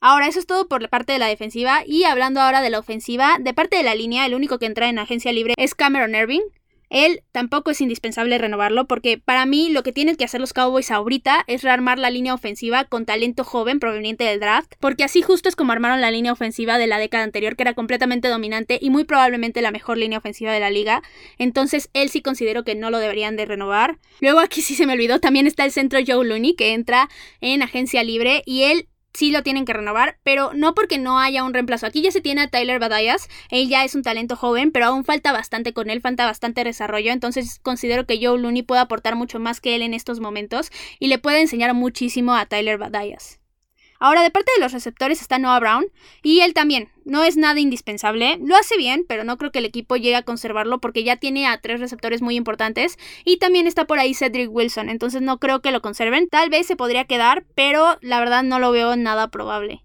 Ahora, 0.00 0.28
eso 0.28 0.38
es 0.38 0.46
todo 0.46 0.68
por 0.68 0.82
la 0.82 0.88
parte 0.88 1.12
de 1.12 1.18
la 1.18 1.26
defensiva. 1.26 1.82
Y 1.86 2.04
hablando 2.04 2.40
ahora 2.40 2.60
de 2.60 2.70
la 2.70 2.78
ofensiva, 2.78 3.36
de 3.40 3.54
parte 3.54 3.76
de 3.76 3.82
la 3.82 3.94
línea, 3.94 4.26
el 4.26 4.34
único 4.34 4.58
que 4.58 4.66
entra 4.66 4.88
en 4.88 4.98
agencia 4.98 5.32
libre 5.32 5.54
es 5.56 5.74
Cameron 5.74 6.14
Irving. 6.14 6.42
Él 6.90 7.22
tampoco 7.32 7.70
es 7.70 7.80
indispensable 7.80 8.38
renovarlo 8.38 8.86
porque 8.86 9.18
para 9.18 9.44
mí 9.44 9.68
lo 9.70 9.82
que 9.82 9.92
tienen 9.92 10.16
que 10.16 10.24
hacer 10.24 10.40
los 10.40 10.54
Cowboys 10.54 10.90
ahorita 10.90 11.44
es 11.46 11.62
rearmar 11.62 11.98
la 11.98 12.10
línea 12.10 12.32
ofensiva 12.32 12.84
con 12.84 13.04
talento 13.04 13.44
joven 13.44 13.78
proveniente 13.78 14.24
del 14.24 14.40
draft, 14.40 14.72
porque 14.80 15.04
así 15.04 15.20
justo 15.20 15.48
es 15.48 15.56
como 15.56 15.72
armaron 15.72 16.00
la 16.00 16.10
línea 16.10 16.32
ofensiva 16.32 16.78
de 16.78 16.86
la 16.86 16.98
década 16.98 17.24
anterior 17.24 17.56
que 17.56 17.62
era 17.62 17.74
completamente 17.74 18.28
dominante 18.28 18.78
y 18.80 18.88
muy 18.88 19.04
probablemente 19.04 19.60
la 19.60 19.70
mejor 19.70 19.98
línea 19.98 20.18
ofensiva 20.18 20.52
de 20.52 20.60
la 20.60 20.70
liga. 20.70 21.02
Entonces 21.36 21.90
él 21.92 22.08
sí 22.08 22.22
considero 22.22 22.64
que 22.64 22.74
no 22.74 22.90
lo 22.90 22.98
deberían 22.98 23.36
de 23.36 23.44
renovar. 23.44 23.98
Luego 24.20 24.40
aquí 24.40 24.62
sí 24.62 24.74
se 24.74 24.86
me 24.86 24.94
olvidó, 24.94 25.20
también 25.20 25.46
está 25.46 25.66
el 25.66 25.72
centro 25.72 26.00
Joe 26.06 26.26
Looney 26.26 26.54
que 26.54 26.72
entra 26.72 27.10
en 27.42 27.62
agencia 27.62 28.02
libre 28.02 28.42
y 28.46 28.62
él 28.62 28.88
sí 29.18 29.32
lo 29.32 29.42
tienen 29.42 29.64
que 29.64 29.72
renovar, 29.72 30.16
pero 30.22 30.52
no 30.54 30.76
porque 30.76 30.96
no 30.96 31.18
haya 31.18 31.42
un 31.42 31.52
reemplazo. 31.52 31.86
Aquí 31.86 32.02
ya 32.02 32.12
se 32.12 32.20
tiene 32.20 32.42
a 32.42 32.48
Tyler 32.48 32.78
Badayas, 32.78 33.28
él 33.50 33.68
ya 33.68 33.84
es 33.84 33.96
un 33.96 34.04
talento 34.04 34.36
joven, 34.36 34.70
pero 34.70 34.86
aún 34.86 35.04
falta 35.04 35.32
bastante 35.32 35.72
con 35.72 35.90
él, 35.90 36.00
falta 36.00 36.24
bastante 36.24 36.62
desarrollo, 36.62 37.10
entonces 37.10 37.58
considero 37.58 38.06
que 38.06 38.24
Joe 38.24 38.38
Looney 38.38 38.62
puede 38.62 38.80
aportar 38.80 39.16
mucho 39.16 39.40
más 39.40 39.60
que 39.60 39.74
él 39.74 39.82
en 39.82 39.92
estos 39.92 40.20
momentos 40.20 40.70
y 41.00 41.08
le 41.08 41.18
puede 41.18 41.40
enseñar 41.40 41.74
muchísimo 41.74 42.32
a 42.34 42.46
Tyler 42.46 42.78
Badayas. 42.78 43.37
Ahora, 43.98 44.22
de 44.22 44.30
parte 44.30 44.52
de 44.54 44.62
los 44.62 44.72
receptores 44.72 45.20
está 45.20 45.38
Noah 45.38 45.60
Brown, 45.60 45.86
y 46.22 46.40
él 46.40 46.54
también. 46.54 46.88
No 47.04 47.24
es 47.24 47.36
nada 47.36 47.58
indispensable, 47.58 48.38
lo 48.42 48.54
hace 48.56 48.76
bien, 48.76 49.04
pero 49.08 49.24
no 49.24 49.38
creo 49.38 49.50
que 49.50 49.60
el 49.60 49.64
equipo 49.64 49.96
llegue 49.96 50.16
a 50.16 50.22
conservarlo 50.22 50.78
porque 50.78 51.04
ya 51.04 51.16
tiene 51.16 51.46
a 51.46 51.60
tres 51.60 51.80
receptores 51.80 52.22
muy 52.22 52.36
importantes 52.36 52.98
y 53.24 53.38
también 53.38 53.66
está 53.66 53.86
por 53.86 53.98
ahí 53.98 54.14
Cedric 54.14 54.50
Wilson, 54.52 54.88
entonces 54.88 55.22
no 55.22 55.38
creo 55.38 55.60
que 55.60 55.72
lo 55.72 55.80
conserven. 55.80 56.28
Tal 56.28 56.50
vez 56.50 56.66
se 56.66 56.76
podría 56.76 57.04
quedar, 57.04 57.44
pero 57.54 57.98
la 58.02 58.20
verdad 58.20 58.42
no 58.42 58.58
lo 58.58 58.70
veo 58.70 58.94
nada 58.96 59.28
probable. 59.28 59.82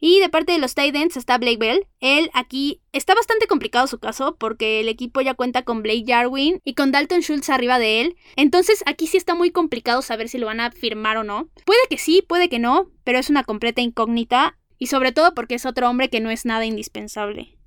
Y 0.00 0.18
de 0.20 0.30
parte 0.30 0.52
de 0.52 0.58
los 0.58 0.74
Titans 0.74 1.18
está 1.18 1.36
Blake 1.36 1.58
Bell. 1.58 1.86
Él 2.00 2.30
aquí 2.32 2.80
está 2.92 3.14
bastante 3.14 3.46
complicado 3.46 3.86
su 3.86 3.98
caso 3.98 4.36
porque 4.36 4.80
el 4.80 4.88
equipo 4.88 5.20
ya 5.20 5.34
cuenta 5.34 5.62
con 5.62 5.82
Blake 5.82 6.04
Jarwin 6.06 6.60
y 6.64 6.74
con 6.74 6.90
Dalton 6.90 7.20
Schultz 7.20 7.50
arriba 7.50 7.78
de 7.78 8.00
él. 8.00 8.16
Entonces 8.36 8.82
aquí 8.86 9.06
sí 9.06 9.18
está 9.18 9.34
muy 9.34 9.50
complicado 9.50 10.00
saber 10.00 10.30
si 10.30 10.38
lo 10.38 10.46
van 10.46 10.60
a 10.60 10.72
firmar 10.72 11.18
o 11.18 11.24
no. 11.24 11.50
Puede 11.66 11.80
que 11.90 11.98
sí, 11.98 12.24
puede 12.26 12.48
que 12.48 12.58
no, 12.58 12.90
pero 13.04 13.18
es 13.18 13.28
una 13.28 13.44
completa 13.44 13.82
incógnita. 13.82 14.56
Y 14.78 14.86
sobre 14.86 15.12
todo 15.12 15.34
porque 15.34 15.56
es 15.56 15.66
otro 15.66 15.90
hombre 15.90 16.08
que 16.08 16.20
no 16.20 16.30
es 16.30 16.46
nada 16.46 16.64
indispensable. 16.64 17.58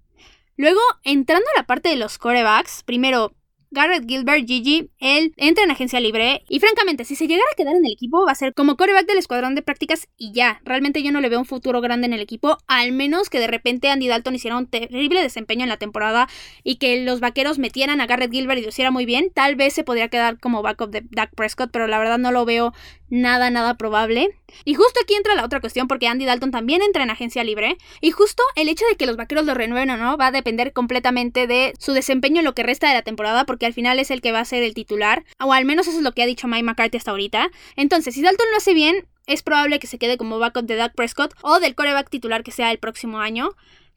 Luego, 0.57 0.81
entrando 1.03 1.45
a 1.53 1.59
la 1.59 1.67
parte 1.67 1.89
de 1.89 1.95
los 1.95 2.17
corebacks, 2.17 2.81
primero, 2.83 3.35
Garrett 3.73 4.07
Gilbert, 4.07 4.45
Gigi, 4.47 4.91
él 4.99 5.33
entra 5.35 5.63
en 5.63 5.71
agencia 5.71 5.99
libre 5.99 6.43
y 6.47 6.59
francamente, 6.59 7.05
si 7.05 7.15
se 7.15 7.27
llegara 7.27 7.47
a 7.51 7.55
quedar 7.55 7.75
en 7.75 7.85
el 7.85 7.91
equipo, 7.91 8.23
va 8.25 8.31
a 8.31 8.35
ser 8.35 8.53
como 8.53 8.77
coreback 8.77 9.07
del 9.07 9.17
escuadrón 9.17 9.55
de 9.55 9.63
prácticas 9.63 10.07
y 10.15 10.31
ya. 10.31 10.61
Realmente 10.63 11.01
yo 11.01 11.11
no 11.11 11.21
le 11.21 11.29
veo 11.29 11.39
un 11.39 11.45
futuro 11.45 11.81
grande 11.81 12.05
en 12.05 12.13
el 12.13 12.21
equipo, 12.21 12.59
al 12.67 12.91
menos 12.91 13.29
que 13.29 13.39
de 13.39 13.47
repente 13.47 13.89
Andy 13.89 14.07
Dalton 14.07 14.35
hiciera 14.35 14.57
un 14.57 14.67
terrible 14.67 15.21
desempeño 15.21 15.63
en 15.63 15.69
la 15.69 15.77
temporada 15.77 16.29
y 16.63 16.75
que 16.75 17.03
los 17.03 17.19
vaqueros 17.19 17.57
metieran 17.57 17.99
a 17.99 18.05
Garrett 18.05 18.31
Gilbert 18.31 18.59
y 18.59 18.63
lo 18.63 18.69
hiciera 18.69 18.91
muy 18.91 19.05
bien. 19.05 19.31
Tal 19.33 19.55
vez 19.55 19.73
se 19.73 19.83
podría 19.83 20.07
quedar 20.07 20.39
como 20.39 20.61
backup 20.61 20.91
de 20.91 21.03
Dak 21.09 21.33
Prescott, 21.35 21.71
pero 21.71 21.87
la 21.87 21.97
verdad 21.97 22.19
no 22.19 22.31
lo 22.31 22.45
veo 22.45 22.73
nada, 23.13 23.51
nada 23.51 23.75
probable. 23.77 24.35
Y 24.65 24.73
justo 24.73 24.99
aquí 25.01 25.13
entra 25.13 25.35
la 25.35 25.45
otra 25.45 25.61
cuestión 25.61 25.87
porque 25.87 26.07
Andy 26.07 26.25
Dalton 26.25 26.49
también 26.49 26.81
entra 26.81 27.03
en 27.03 27.11
agencia 27.11 27.43
libre. 27.43 27.77
Y 28.01 28.09
justo 28.09 28.41
el 28.55 28.69
hecho 28.69 28.85
de 28.89 28.95
que 28.95 29.05
los 29.05 29.17
vaqueros 29.17 29.45
lo 29.45 29.53
renueven 29.53 29.91
o 29.91 29.97
no 29.97 30.17
va 30.17 30.27
a 30.27 30.31
depender 30.31 30.73
completamente 30.73 31.45
de 31.45 31.73
su 31.79 31.93
desempeño 31.93 32.39
en 32.39 32.45
lo 32.45 32.55
que 32.55 32.63
resta 32.63 32.87
de 32.87 32.95
la 32.95 33.03
temporada 33.03 33.45
porque 33.45 33.67
al 33.67 33.73
final 33.73 33.99
es 33.99 34.09
el 34.09 34.21
que 34.21 34.31
va 34.31 34.39
a 34.39 34.45
ser 34.45 34.63
el 34.63 34.73
titular. 34.73 35.23
O 35.39 35.53
al 35.53 35.65
menos 35.65 35.87
eso 35.87 35.97
es 35.97 36.03
lo 36.03 36.13
que 36.13 36.23
ha 36.23 36.25
dicho 36.25 36.47
Mike 36.47 36.63
McCarthy 36.63 36.97
hasta 36.97 37.11
ahorita. 37.11 37.51
Entonces, 37.75 38.15
si 38.15 38.23
Dalton 38.23 38.47
lo 38.49 38.57
hace 38.57 38.73
bien, 38.73 39.07
es 39.27 39.43
probable 39.43 39.79
que 39.79 39.87
se 39.87 39.99
quede 39.99 40.17
como 40.17 40.39
backup 40.39 40.65
de 40.65 40.75
Dak 40.75 40.95
Prescott 40.95 41.35
o 41.43 41.59
del 41.59 41.75
coreback 41.75 42.09
titular 42.09 42.43
que 42.43 42.51
sea 42.51 42.71
el 42.71 42.79
próximo 42.79 43.19
año. 43.19 43.51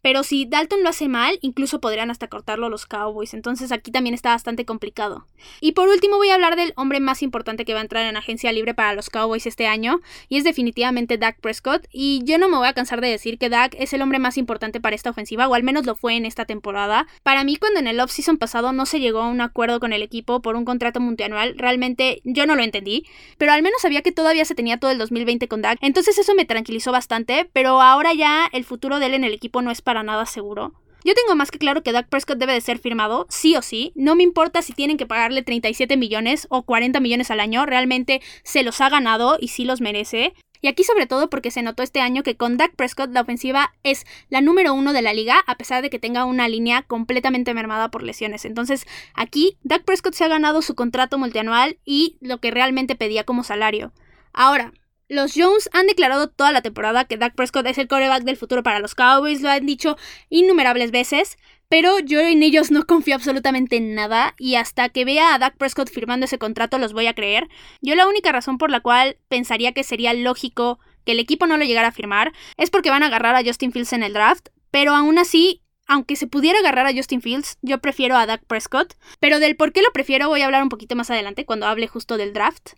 Pero 0.07 0.23
si 0.23 0.47
Dalton 0.47 0.85
lo 0.85 0.91
hace 0.91 1.09
mal, 1.09 1.37
incluso 1.43 1.81
podrían 1.81 2.13
hasta 2.13 2.29
cortarlo 2.29 2.69
los 2.69 2.87
Cowboys. 2.87 3.35
Entonces 3.35 3.73
aquí 3.73 3.91
también 3.91 4.15
está 4.15 4.31
bastante 4.31 4.65
complicado. 4.65 5.27
Y 5.61 5.73
por 5.73 5.89
último 5.89 6.17
voy 6.17 6.29
a 6.29 6.35
hablar 6.35 6.55
del 6.55 6.73
hombre 6.77 7.01
más 7.01 7.25
importante 7.25 7.65
que 7.65 7.75
va 7.75 7.81
a 7.81 7.83
entrar 7.83 8.07
en 8.07 8.17
agencia 8.17 8.53
libre 8.53 8.73
para 8.73 8.95
los 8.95 9.11
Cowboys 9.11 9.47
este 9.47 9.67
año. 9.67 10.01
Y 10.29 10.37
es 10.37 10.45
definitivamente 10.45 11.19
Dak 11.19 11.41
Prescott. 11.41 11.89
Y 11.91 12.21
yo 12.23 12.39
no 12.39 12.49
me 12.49 12.57
voy 12.57 12.69
a 12.69 12.73
cansar 12.73 13.01
de 13.01 13.09
decir 13.09 13.37
que 13.37 13.49
Dak 13.49 13.75
es 13.81 13.95
el 13.95 14.01
hombre 14.01 14.21
más 14.21 14.39
importante 14.39 14.81
para 14.81 14.95
esta 14.95 15.11
ofensiva. 15.11 15.49
O 15.49 15.55
al 15.57 15.65
menos 15.65 15.87
lo 15.87 15.97
fue 15.97 16.15
en 16.15 16.25
esta 16.25 16.45
temporada. 16.45 17.09
Para 17.25 17.43
mí 17.43 17.57
cuando 17.57 17.81
en 17.81 17.89
el 17.89 17.99
offseason 17.99 18.39
pasado 18.39 18.73
no 18.73 18.87
se 18.87 19.01
llegó 19.01 19.23
a 19.23 19.29
un 19.29 19.41
acuerdo 19.41 19.81
con 19.81 19.93
el 19.93 20.03
equipo 20.03 20.41
por 20.41 20.55
un 20.55 20.65
contrato 20.65 21.01
multianual. 21.01 21.59
Realmente 21.59 22.21
yo 22.23 22.47
no 22.47 22.55
lo 22.55 22.63
entendí. 22.63 23.07
Pero 23.39 23.51
al 23.51 23.63
menos 23.63 23.83
sabía 23.83 24.03
que 24.03 24.13
todavía 24.13 24.45
se 24.45 24.55
tenía 24.55 24.79
todo 24.79 24.93
el 24.93 24.99
2020 24.99 25.49
con 25.49 25.63
Dak. 25.63 25.79
Entonces 25.81 26.17
eso 26.17 26.37
me 26.37 26.45
tranquilizó 26.45 26.93
bastante. 26.93 27.51
Pero 27.53 27.83
ahora 27.83 28.15
ya 28.15 28.49
el 28.53 28.65
futuro 28.65 29.01
de 29.01 29.07
él 29.07 29.15
en 29.15 29.25
el 29.25 29.35
equipo 29.35 29.63
no 29.63 29.73
es 29.73 29.83
para 29.83 29.96
nada 30.03 30.27
seguro. 30.27 30.75
Yo 31.05 31.15
tengo 31.15 31.37
más 31.37 31.53
que 31.53 31.59
claro 31.59 31.85
que 31.85 31.93
Dak 31.93 32.09
Prescott 32.09 32.39
debe 32.39 32.53
de 32.53 32.61
ser 32.61 32.79
firmado, 32.79 33.27
sí 33.29 33.55
o 33.55 33.63
sí. 33.63 33.93
No 33.95 34.17
me 34.17 34.25
importa 34.25 34.61
si 34.61 34.73
tienen 34.73 34.97
que 34.97 35.07
pagarle 35.07 35.43
37 35.43 35.97
millones 35.97 36.49
o 36.51 36.65
40 36.65 36.99
millones 36.99 37.31
al 37.31 37.39
año, 37.39 37.65
realmente 37.65 38.21
se 38.43 38.65
los 38.65 38.81
ha 38.81 38.89
ganado 38.89 39.37
y 39.41 39.49
sí 39.49 39.65
los 39.65 39.81
merece. 39.81 40.35
Y 40.61 40.67
aquí 40.67 40.83
sobre 40.83 41.07
todo 41.07 41.31
porque 41.31 41.53
se 41.53 41.63
notó 41.63 41.85
este 41.85 42.01
año 42.01 42.25
que 42.25 42.37
con 42.37 42.57
Dak 42.57 42.75
Prescott 42.75 43.13
la 43.13 43.21
ofensiva 43.21 43.73
es 43.85 44.05
la 44.31 44.41
número 44.41 44.75
uno 44.75 44.93
de 44.93 45.03
la 45.03 45.13
liga, 45.13 45.45
a 45.47 45.57
pesar 45.57 45.81
de 45.81 45.91
que 45.91 46.01
tenga 46.01 46.25
una 46.25 46.49
línea 46.49 46.83
completamente 46.83 47.55
mermada 47.55 47.89
por 47.91 48.03
lesiones. 48.03 48.45
Entonces 48.45 48.85
aquí 49.15 49.59
Dak 49.63 49.85
Prescott 49.85 50.15
se 50.15 50.25
ha 50.25 50.29
ganado 50.29 50.61
su 50.61 50.75
contrato 50.75 51.19
multianual 51.19 51.79
y 51.85 52.17
lo 52.21 52.39
que 52.39 52.51
realmente 52.51 52.97
pedía 52.97 53.23
como 53.23 53.45
salario. 53.45 53.93
Ahora, 54.33 54.73
los 55.09 55.33
Jones 55.35 55.69
han 55.73 55.87
declarado 55.87 56.29
toda 56.29 56.53
la 56.53 56.63
temporada 56.63 57.05
que 57.05 57.17
Dak 57.17 57.35
Prescott 57.35 57.67
es 57.67 57.79
el 57.79 57.89
coreback 57.89 58.25
del 58.25 58.37
futuro 58.37 58.63
para 58.63 58.81
los 58.81 58.95
Cowboys, 58.95 59.41
lo 59.41 59.51
han 59.51 59.67
dicho 59.67 59.97
innumerables 60.31 60.91
veces, 60.91 61.39
pero 61.69 61.99
yo 62.01 62.21
en 62.21 62.43
ellos 62.43 62.71
no 62.71 62.85
confío 62.87 63.15
absolutamente 63.15 63.77
en 63.77 63.95
nada 63.95 64.35
y 64.39 64.57
hasta 64.57 64.89
que 64.89 65.05
vea 65.05 65.35
a 65.35 65.39
Dak 65.39 65.57
Prescott 65.57 65.91
firmando 65.91 66.27
ese 66.27 66.39
contrato 66.39 66.79
los 66.79 66.93
voy 66.93 67.07
a 67.07 67.15
creer. 67.15 67.49
Yo 67.81 67.95
la 67.95 68.09
única 68.09 68.33
razón 68.33 68.59
por 68.59 68.71
la 68.71 68.81
cual 68.81 69.19
pensaría 69.29 69.73
que 69.73 69.85
sería 69.85 70.13
lógico 70.15 70.79
que 71.05 71.13
el 71.13 71.21
equipo 71.21 71.47
no 71.47 71.57
lo 71.57 71.65
llegara 71.65 71.89
a 71.89 71.93
firmar 71.93 72.33
es 72.57 72.71
porque 72.71 72.91
van 72.91 73.03
a 73.03 73.07
agarrar 73.07 73.37
a 73.37 73.45
Justin 73.45 73.73
Fields 73.73 73.93
en 73.93 74.03
el 74.03 74.13
draft, 74.13 74.49
pero 74.71 74.95
aún 74.95 75.19
así 75.19 75.63
aunque 75.89 76.17
se 76.17 76.27
pudiera 76.27 76.59
agarrar 76.59 76.87
a 76.87 76.93
Justin 76.93 77.23
Fields, 77.23 77.59
yo 77.63 77.79
prefiero 77.79 78.17
a 78.17 78.27
Dak 78.27 78.45
Prescott. 78.45 78.95
Pero 79.21 79.39
del 79.39 79.55
por 79.55 79.73
qué 79.73 79.83
lo 79.83 79.93
prefiero 79.93 80.29
voy 80.29 80.43
a 80.43 80.47
hablar 80.47 80.65
un 80.65 80.69
poquito 80.69 80.97
más 80.97 81.11
adelante 81.11 81.45
cuando 81.45 81.67
hable 81.67 81.87
justo 81.87 82.17
del 82.17 82.33
draft. 82.33 82.71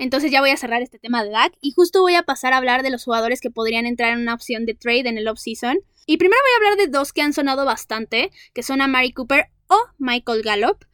Entonces 0.00 0.32
ya 0.32 0.40
voy 0.40 0.48
a 0.48 0.56
cerrar 0.56 0.80
este 0.80 0.98
tema 0.98 1.22
de 1.22 1.28
Dak 1.28 1.52
y 1.60 1.72
justo 1.72 2.00
voy 2.00 2.14
a 2.14 2.22
pasar 2.22 2.54
a 2.54 2.56
hablar 2.56 2.82
de 2.82 2.88
los 2.88 3.04
jugadores 3.04 3.42
que 3.42 3.50
podrían 3.50 3.84
entrar 3.84 4.14
en 4.14 4.20
una 4.20 4.32
opción 4.32 4.64
de 4.64 4.72
trade 4.72 5.06
en 5.10 5.18
el 5.18 5.28
offseason. 5.28 5.78
Y 6.06 6.16
primero 6.16 6.40
voy 6.42 6.52
a 6.52 6.56
hablar 6.56 6.86
de 6.86 6.90
dos 6.90 7.12
que 7.12 7.20
han 7.20 7.34
sonado 7.34 7.66
bastante, 7.66 8.30
que 8.54 8.62
son 8.62 8.80
a 8.80 8.88
Mari 8.88 9.12
Cooper 9.12 9.50
o 9.66 9.76
Michael 9.98 10.42
Gallup. 10.42 10.86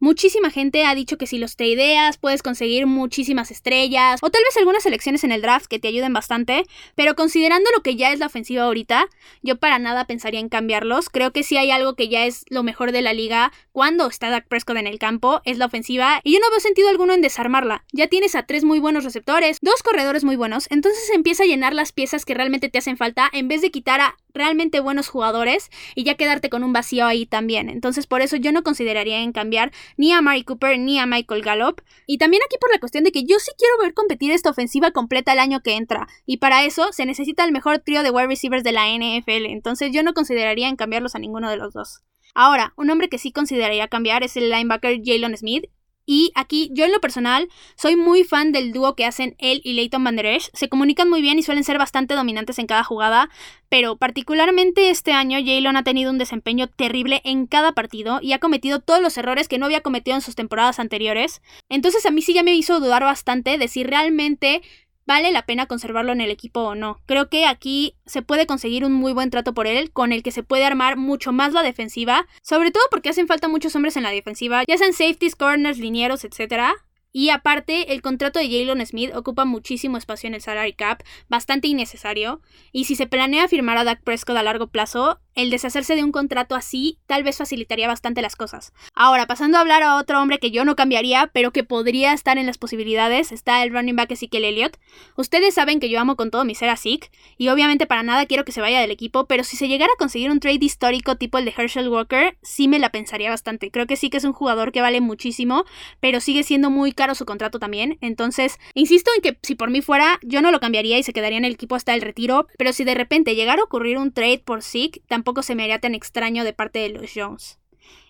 Muchísima 0.00 0.50
gente 0.50 0.84
ha 0.84 0.94
dicho 0.94 1.16
que 1.16 1.26
si 1.26 1.38
los 1.38 1.56
te 1.56 1.66
ideas 1.66 2.18
puedes 2.18 2.42
conseguir 2.42 2.86
muchísimas 2.86 3.50
estrellas 3.50 4.18
o 4.22 4.28
tal 4.28 4.42
vez 4.44 4.56
algunas 4.56 4.82
selecciones 4.82 5.24
en 5.24 5.32
el 5.32 5.40
draft 5.40 5.66
que 5.66 5.78
te 5.78 5.88
ayuden 5.88 6.12
bastante, 6.12 6.64
pero 6.94 7.14
considerando 7.14 7.70
lo 7.74 7.82
que 7.82 7.96
ya 7.96 8.12
es 8.12 8.18
la 8.18 8.26
ofensiva 8.26 8.64
ahorita, 8.64 9.06
yo 9.42 9.56
para 9.56 9.78
nada 9.78 10.06
pensaría 10.06 10.40
en 10.40 10.50
cambiarlos. 10.50 11.08
Creo 11.08 11.32
que 11.32 11.42
si 11.42 11.56
hay 11.56 11.70
algo 11.70 11.94
que 11.94 12.08
ya 12.08 12.26
es 12.26 12.44
lo 12.50 12.62
mejor 12.62 12.92
de 12.92 13.00
la 13.00 13.14
liga 13.14 13.50
cuando 13.72 14.06
está 14.08 14.28
Dak 14.30 14.46
Prescott 14.46 14.76
en 14.76 14.86
el 14.86 14.98
campo, 14.98 15.40
es 15.44 15.58
la 15.58 15.66
ofensiva 15.66 16.20
y 16.22 16.34
yo 16.34 16.40
no 16.40 16.50
veo 16.50 16.60
sentido 16.60 16.90
alguno 16.90 17.14
en 17.14 17.22
desarmarla. 17.22 17.84
Ya 17.92 18.08
tienes 18.08 18.34
a 18.34 18.42
tres 18.42 18.64
muy 18.64 18.80
buenos 18.80 19.04
receptores, 19.04 19.58
dos 19.62 19.82
corredores 19.82 20.24
muy 20.24 20.36
buenos, 20.36 20.66
entonces 20.70 21.08
empieza 21.14 21.44
a 21.44 21.46
llenar 21.46 21.72
las 21.72 21.92
piezas 21.92 22.24
que 22.24 22.34
realmente 22.34 22.68
te 22.68 22.78
hacen 22.78 22.96
falta 22.96 23.30
en 23.32 23.48
vez 23.48 23.62
de 23.62 23.70
quitar 23.70 24.00
a 24.00 24.16
realmente 24.34 24.80
buenos 24.80 25.08
jugadores 25.08 25.70
y 25.94 26.04
ya 26.04 26.16
quedarte 26.16 26.50
con 26.50 26.64
un 26.64 26.72
vacío 26.72 27.06
ahí 27.06 27.24
también. 27.24 27.70
Entonces 27.70 28.06
por 28.06 28.20
eso 28.20 28.36
yo 28.36 28.52
no 28.52 28.62
consideraría 28.62 29.20
en 29.20 29.32
cambiar 29.32 29.72
ni 29.96 30.12
a 30.12 30.20
Mari 30.20 30.44
Cooper 30.44 30.78
ni 30.78 30.98
a 30.98 31.06
Michael 31.06 31.42
Gallup. 31.42 31.80
Y 32.06 32.18
también 32.18 32.42
aquí 32.44 32.56
por 32.60 32.70
la 32.72 32.80
cuestión 32.80 33.04
de 33.04 33.12
que 33.12 33.24
yo 33.24 33.38
sí 33.38 33.52
quiero 33.56 33.78
ver 33.80 33.94
competir 33.94 34.32
esta 34.32 34.50
ofensiva 34.50 34.90
completa 34.90 35.32
el 35.32 35.38
año 35.38 35.60
que 35.62 35.74
entra. 35.74 36.08
Y 36.26 36.38
para 36.38 36.64
eso 36.64 36.92
se 36.92 37.06
necesita 37.06 37.44
el 37.44 37.52
mejor 37.52 37.78
trío 37.78 38.02
de 38.02 38.10
wide 38.10 38.26
receivers 38.26 38.64
de 38.64 38.72
la 38.72 38.88
NFL. 38.88 39.46
Entonces 39.46 39.92
yo 39.92 40.02
no 40.02 40.12
consideraría 40.14 40.68
en 40.68 40.76
cambiarlos 40.76 41.14
a 41.14 41.18
ninguno 41.18 41.48
de 41.48 41.56
los 41.56 41.72
dos. 41.72 42.02
Ahora, 42.34 42.74
un 42.76 42.90
hombre 42.90 43.08
que 43.08 43.18
sí 43.18 43.30
consideraría 43.30 43.86
cambiar 43.86 44.24
es 44.24 44.36
el 44.36 44.50
linebacker 44.50 45.00
Jalen 45.04 45.36
Smith. 45.36 45.66
Y 46.06 46.32
aquí, 46.34 46.70
yo 46.72 46.84
en 46.84 46.92
lo 46.92 47.00
personal, 47.00 47.48
soy 47.76 47.96
muy 47.96 48.24
fan 48.24 48.52
del 48.52 48.72
dúo 48.72 48.94
que 48.94 49.06
hacen 49.06 49.36
él 49.38 49.60
y 49.64 49.72
Leighton 49.72 50.04
Van 50.04 50.16
Der 50.16 50.26
Esch. 50.26 50.50
Se 50.52 50.68
comunican 50.68 51.08
muy 51.08 51.22
bien 51.22 51.38
y 51.38 51.42
suelen 51.42 51.64
ser 51.64 51.78
bastante 51.78 52.14
dominantes 52.14 52.58
en 52.58 52.66
cada 52.66 52.84
jugada, 52.84 53.30
pero 53.68 53.96
particularmente 53.96 54.90
este 54.90 55.12
año 55.12 55.38
Jalen 55.38 55.76
ha 55.76 55.82
tenido 55.82 56.10
un 56.10 56.18
desempeño 56.18 56.68
terrible 56.68 57.22
en 57.24 57.46
cada 57.46 57.72
partido 57.72 58.18
y 58.22 58.32
ha 58.32 58.38
cometido 58.38 58.80
todos 58.80 59.00
los 59.00 59.16
errores 59.16 59.48
que 59.48 59.58
no 59.58 59.66
había 59.66 59.80
cometido 59.80 60.14
en 60.14 60.20
sus 60.20 60.34
temporadas 60.34 60.78
anteriores. 60.78 61.40
Entonces 61.68 62.04
a 62.06 62.10
mí 62.10 62.22
sí 62.22 62.34
ya 62.34 62.42
me 62.42 62.54
hizo 62.54 62.80
dudar 62.80 63.02
bastante 63.02 63.58
de 63.58 63.68
si 63.68 63.82
realmente 63.82 64.62
vale 65.06 65.32
la 65.32 65.46
pena 65.46 65.66
conservarlo 65.66 66.12
en 66.12 66.20
el 66.20 66.30
equipo 66.30 66.60
o 66.60 66.74
no. 66.74 67.00
Creo 67.06 67.28
que 67.28 67.46
aquí 67.46 67.96
se 68.06 68.22
puede 68.22 68.46
conseguir 68.46 68.84
un 68.84 68.92
muy 68.92 69.12
buen 69.12 69.30
trato 69.30 69.54
por 69.54 69.66
él, 69.66 69.92
con 69.92 70.12
el 70.12 70.22
que 70.22 70.30
se 70.30 70.42
puede 70.42 70.64
armar 70.64 70.96
mucho 70.96 71.32
más 71.32 71.52
la 71.52 71.62
defensiva, 71.62 72.26
sobre 72.42 72.70
todo 72.70 72.84
porque 72.90 73.08
hacen 73.08 73.26
falta 73.26 73.48
muchos 73.48 73.74
hombres 73.76 73.96
en 73.96 74.02
la 74.02 74.10
defensiva, 74.10 74.62
ya 74.66 74.78
sean 74.78 74.92
safeties, 74.92 75.36
corners, 75.36 75.78
linieros, 75.78 76.24
etc. 76.24 76.74
Y 77.16 77.28
aparte, 77.28 77.92
el 77.92 78.02
contrato 78.02 78.40
de 78.40 78.48
Jalen 78.48 78.84
Smith 78.84 79.14
ocupa 79.14 79.44
muchísimo 79.44 79.96
espacio 79.96 80.26
en 80.26 80.34
el 80.34 80.40
salary 80.40 80.72
cap, 80.72 81.02
bastante 81.28 81.68
innecesario. 81.68 82.40
Y 82.72 82.86
si 82.86 82.96
se 82.96 83.06
planea 83.06 83.46
firmar 83.46 83.78
a 83.78 83.84
Dak 83.84 84.02
Prescott 84.02 84.36
a 84.36 84.42
largo 84.42 84.66
plazo, 84.66 85.20
el 85.34 85.50
deshacerse 85.50 85.96
de 85.96 86.04
un 86.04 86.12
contrato 86.12 86.54
así 86.54 86.98
tal 87.06 87.22
vez 87.22 87.38
facilitaría 87.38 87.88
bastante 87.88 88.22
las 88.22 88.36
cosas. 88.36 88.72
Ahora, 88.94 89.26
pasando 89.26 89.58
a 89.58 89.60
hablar 89.60 89.82
a 89.82 89.96
otro 89.96 90.20
hombre 90.20 90.38
que 90.38 90.50
yo 90.50 90.64
no 90.64 90.76
cambiaría, 90.76 91.30
pero 91.32 91.52
que 91.52 91.64
podría 91.64 92.12
estar 92.12 92.38
en 92.38 92.46
las 92.46 92.58
posibilidades, 92.58 93.32
está 93.32 93.62
el 93.62 93.72
running 93.72 93.96
back 93.96 94.12
Ezekiel 94.12 94.44
Elliott. 94.44 94.76
Ustedes 95.16 95.54
saben 95.54 95.80
que 95.80 95.88
yo 95.88 96.00
amo 96.00 96.16
con 96.16 96.30
todo 96.30 96.44
mi 96.44 96.54
ser 96.54 96.68
a 96.68 96.76
Zeke, 96.76 97.10
y 97.36 97.48
obviamente 97.48 97.86
para 97.86 98.02
nada 98.02 98.26
quiero 98.26 98.44
que 98.44 98.52
se 98.52 98.60
vaya 98.60 98.80
del 98.80 98.90
equipo, 98.90 99.26
pero 99.26 99.44
si 99.44 99.56
se 99.56 99.68
llegara 99.68 99.92
a 99.92 99.98
conseguir 99.98 100.30
un 100.30 100.40
trade 100.40 100.58
histórico 100.60 101.16
tipo 101.16 101.38
el 101.38 101.44
de 101.44 101.54
Herschel 101.56 101.88
Walker, 101.88 102.36
sí 102.42 102.68
me 102.68 102.78
la 102.78 102.90
pensaría 102.90 103.30
bastante. 103.30 103.70
Creo 103.70 103.86
que 103.86 103.96
sí 103.96 104.10
que 104.10 104.18
es 104.18 104.24
un 104.24 104.32
jugador 104.32 104.72
que 104.72 104.80
vale 104.80 105.00
muchísimo, 105.00 105.64
pero 106.00 106.20
sigue 106.20 106.42
siendo 106.42 106.70
muy 106.70 106.92
caro 106.92 107.14
su 107.14 107.24
contrato 107.24 107.58
también. 107.58 107.98
Entonces, 108.00 108.58
insisto 108.74 109.10
en 109.16 109.22
que 109.22 109.38
si 109.42 109.54
por 109.54 109.70
mí 109.70 109.82
fuera, 109.82 110.18
yo 110.22 110.42
no 110.42 110.50
lo 110.52 110.60
cambiaría 110.60 110.98
y 110.98 111.02
se 111.02 111.12
quedaría 111.12 111.38
en 111.38 111.44
el 111.44 111.54
equipo 111.54 111.74
hasta 111.74 111.94
el 111.94 112.02
retiro, 112.02 112.46
pero 112.58 112.72
si 112.72 112.84
de 112.84 112.94
repente 112.94 113.34
llegara 113.34 113.60
a 113.60 113.64
ocurrir 113.64 113.98
un 113.98 114.12
trade 114.12 114.42
por 114.44 114.62
Zeke, 114.62 115.02
tampoco 115.08 115.23
se 115.42 115.54
me 115.54 115.64
haría 115.64 115.80
tan 115.80 115.94
extraño 115.94 116.44
de 116.44 116.52
parte 116.52 116.78
de 116.78 116.90
los 116.90 117.10
Jones. 117.14 117.58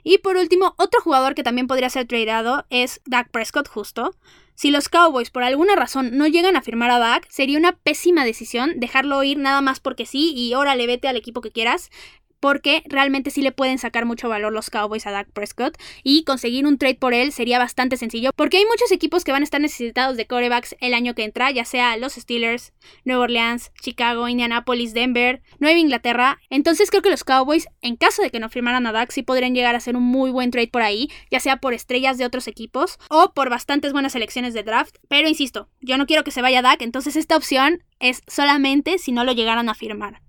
Y 0.03 0.19
por 0.19 0.37
último, 0.37 0.75
otro 0.77 1.01
jugador 1.01 1.35
que 1.35 1.43
también 1.43 1.67
podría 1.67 1.91
ser 1.91 2.07
tradeado 2.07 2.67
es 2.71 3.01
Dak 3.07 3.31
Prescott 3.31 3.69
justo. 3.69 4.15
Si 4.55 4.71
los 4.71 4.89
Cowboys 4.89 5.31
por 5.31 5.43
alguna 5.43 5.75
razón 5.75 6.17
no 6.17 6.27
llegan 6.29 6.57
a 6.57 6.63
firmar 6.63 6.91
a 6.91 6.99
Dak, 6.99 7.29
sería 7.29 7.59
una 7.59 7.73
pésima 7.73 8.25
decisión 8.25 8.79
dejarlo 8.79 9.23
ir 9.25 9.39
nada 9.39 9.61
más 9.63 9.81
porque 9.81 10.07
sí 10.07 10.33
y 10.37 10.55
órale 10.55 10.87
vete 10.87 11.09
al 11.09 11.17
equipo 11.17 11.41
que 11.41 11.51
quieras 11.51 11.91
porque 12.45 12.83
realmente 12.85 13.31
sí 13.31 13.41
le 13.41 13.53
pueden 13.53 13.79
sacar 13.79 14.05
mucho 14.05 14.29
valor 14.29 14.53
los 14.53 14.69
Cowboys 14.69 15.07
a 15.07 15.11
Dak 15.11 15.31
Prescott 15.33 15.79
y 16.03 16.25
conseguir 16.25 16.67
un 16.67 16.77
trade 16.77 16.97
por 16.97 17.15
él 17.15 17.33
sería 17.33 17.59
bastante 17.59 17.97
sencillo 17.97 18.33
porque 18.37 18.59
hay 18.59 18.67
muchos 18.67 18.93
equipos 18.93 19.25
que 19.25 19.33
van 19.33 19.41
a 19.41 19.45
estar 19.45 19.63
necesitados 19.63 20.19
de 20.19 20.27
corebacks 20.27 20.77
el 20.81 20.93
año 20.93 21.15
que 21.15 21.25
entra, 21.25 21.51
ya 21.53 21.65
sea 21.65 21.97
los 21.97 22.13
Steelers, 22.13 22.75
Nueva 23.07 23.23
Orleans, 23.23 23.73
Chicago, 23.81 24.29
Indianapolis, 24.29 24.93
Denver, 24.93 25.41
Nueva 25.59 25.79
Inglaterra. 25.79 26.39
Entonces 26.51 26.91
creo 26.91 27.01
que 27.01 27.09
los 27.09 27.25
Cowboys, 27.25 27.67
en 27.81 27.97
caso 27.97 28.21
de 28.21 28.29
que 28.29 28.41
no 28.41 28.51
firmaran 28.51 28.87
a 28.87 28.93
Dak, 28.93 29.11
sí 29.11 29.23
podrían 29.23 29.55
llegar 29.55 29.75
a 29.75 29.79
hacer 29.79 29.97
un 29.97 30.03
muy 30.03 30.31
buen 30.31 30.51
trade 30.51 30.69
por 30.69 30.83
ahí, 30.83 31.09
ya 31.31 31.41
sea 31.41 31.57
por 31.57 31.73
estrellas 31.73 32.19
de 32.19 32.27
otros 32.27 32.47
equipos 32.47 32.99
o 33.09 33.33
por 33.33 33.49
bastantes 33.49 33.95
buenas 33.95 34.13
selecciones 34.13 34.53
de 34.53 34.65
draft. 34.65 34.97
Pero 35.09 35.31
insisto, 35.31 35.71
yo 35.81 35.97
no 35.97 36.05
quiero 36.05 36.25
que 36.25 36.31
se 36.31 36.43
vaya 36.43 36.61
Dak, 36.61 36.83
entonces 36.83 37.17
esta 37.17 37.39
opción 37.39 37.83
es 38.01 38.21
solamente 38.27 38.99
si 38.99 39.13
no 39.13 39.25
lo 39.25 39.33
llegaran 39.33 39.71
a 39.71 39.75
firmar. 39.75 40.24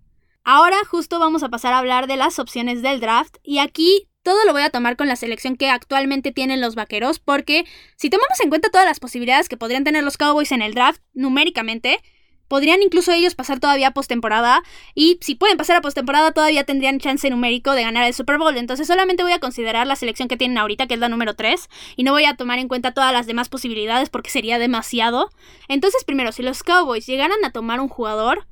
Ahora 0.48 0.78
justo 0.88 1.18
vamos 1.18 1.42
a 1.42 1.50
pasar 1.50 1.74
a 1.74 1.80
hablar 1.80 2.06
de 2.06 2.18
las 2.18 2.38
opciones 2.38 2.84
del 2.84 3.00
draft 3.00 3.38
y 3.42 3.58
aquí 3.58 4.08
todo 4.22 4.46
lo 4.46 4.54
voy 4.54 4.62
a 4.62 4.70
tomar 4.70 4.96
con 4.96 5.08
la 5.08 5.16
selección 5.16 5.56
que 5.56 5.70
actualmente 5.70 6.32
tienen 6.32 6.62
los 6.62 6.76
vaqueros 6.76 7.18
porque 7.18 7.66
si 7.96 8.12
tomamos 8.12 8.40
en 8.42 8.50
cuenta 8.50 8.70
todas 8.70 8.86
las 8.86 9.00
posibilidades 9.00 9.50
que 9.50 9.58
podrían 9.58 9.84
tener 9.84 10.04
los 10.04 10.18
Cowboys 10.18 10.52
en 10.52 10.62
el 10.62 10.76
draft 10.76 11.02
numéricamente, 11.16 12.00
podrían 12.48 12.84
incluso 12.84 13.12
ellos 13.12 13.34
pasar 13.34 13.60
todavía 13.60 13.88
a 13.88 13.94
postemporada 13.96 14.62
y 14.94 15.18
si 15.22 15.34
pueden 15.34 15.58
pasar 15.58 15.78
a 15.78 15.82
postemporada 15.82 16.32
todavía 16.32 16.64
tendrían 16.64 17.00
chance 17.00 17.28
numérico 17.28 17.72
de 17.72 17.82
ganar 17.82 18.06
el 18.06 18.14
Super 18.14 18.38
Bowl. 18.38 18.56
Entonces 18.56 18.86
solamente 18.86 19.24
voy 19.24 19.32
a 19.32 19.40
considerar 19.40 19.88
la 19.88 19.96
selección 19.96 20.28
que 20.28 20.38
tienen 20.38 20.60
ahorita, 20.60 20.86
que 20.86 20.94
es 20.94 21.00
la 21.00 21.10
número 21.10 21.36
3, 21.36 21.70
y 21.96 22.04
no 22.04 22.12
voy 22.12 22.26
a 22.26 22.36
tomar 22.36 22.60
en 22.60 22.68
cuenta 22.68 22.94
todas 22.94 23.14
las 23.14 23.26
demás 23.26 23.50
posibilidades 23.50 24.10
porque 24.12 24.30
sería 24.30 24.60
demasiado. 24.60 25.32
Entonces 25.68 26.04
primero, 26.04 26.32
si 26.32 26.44
los 26.44 26.62
Cowboys 26.62 27.08
llegaran 27.08 27.44
a 27.44 27.50
tomar 27.50 27.80
un 27.80 27.88
jugador, 27.88 28.46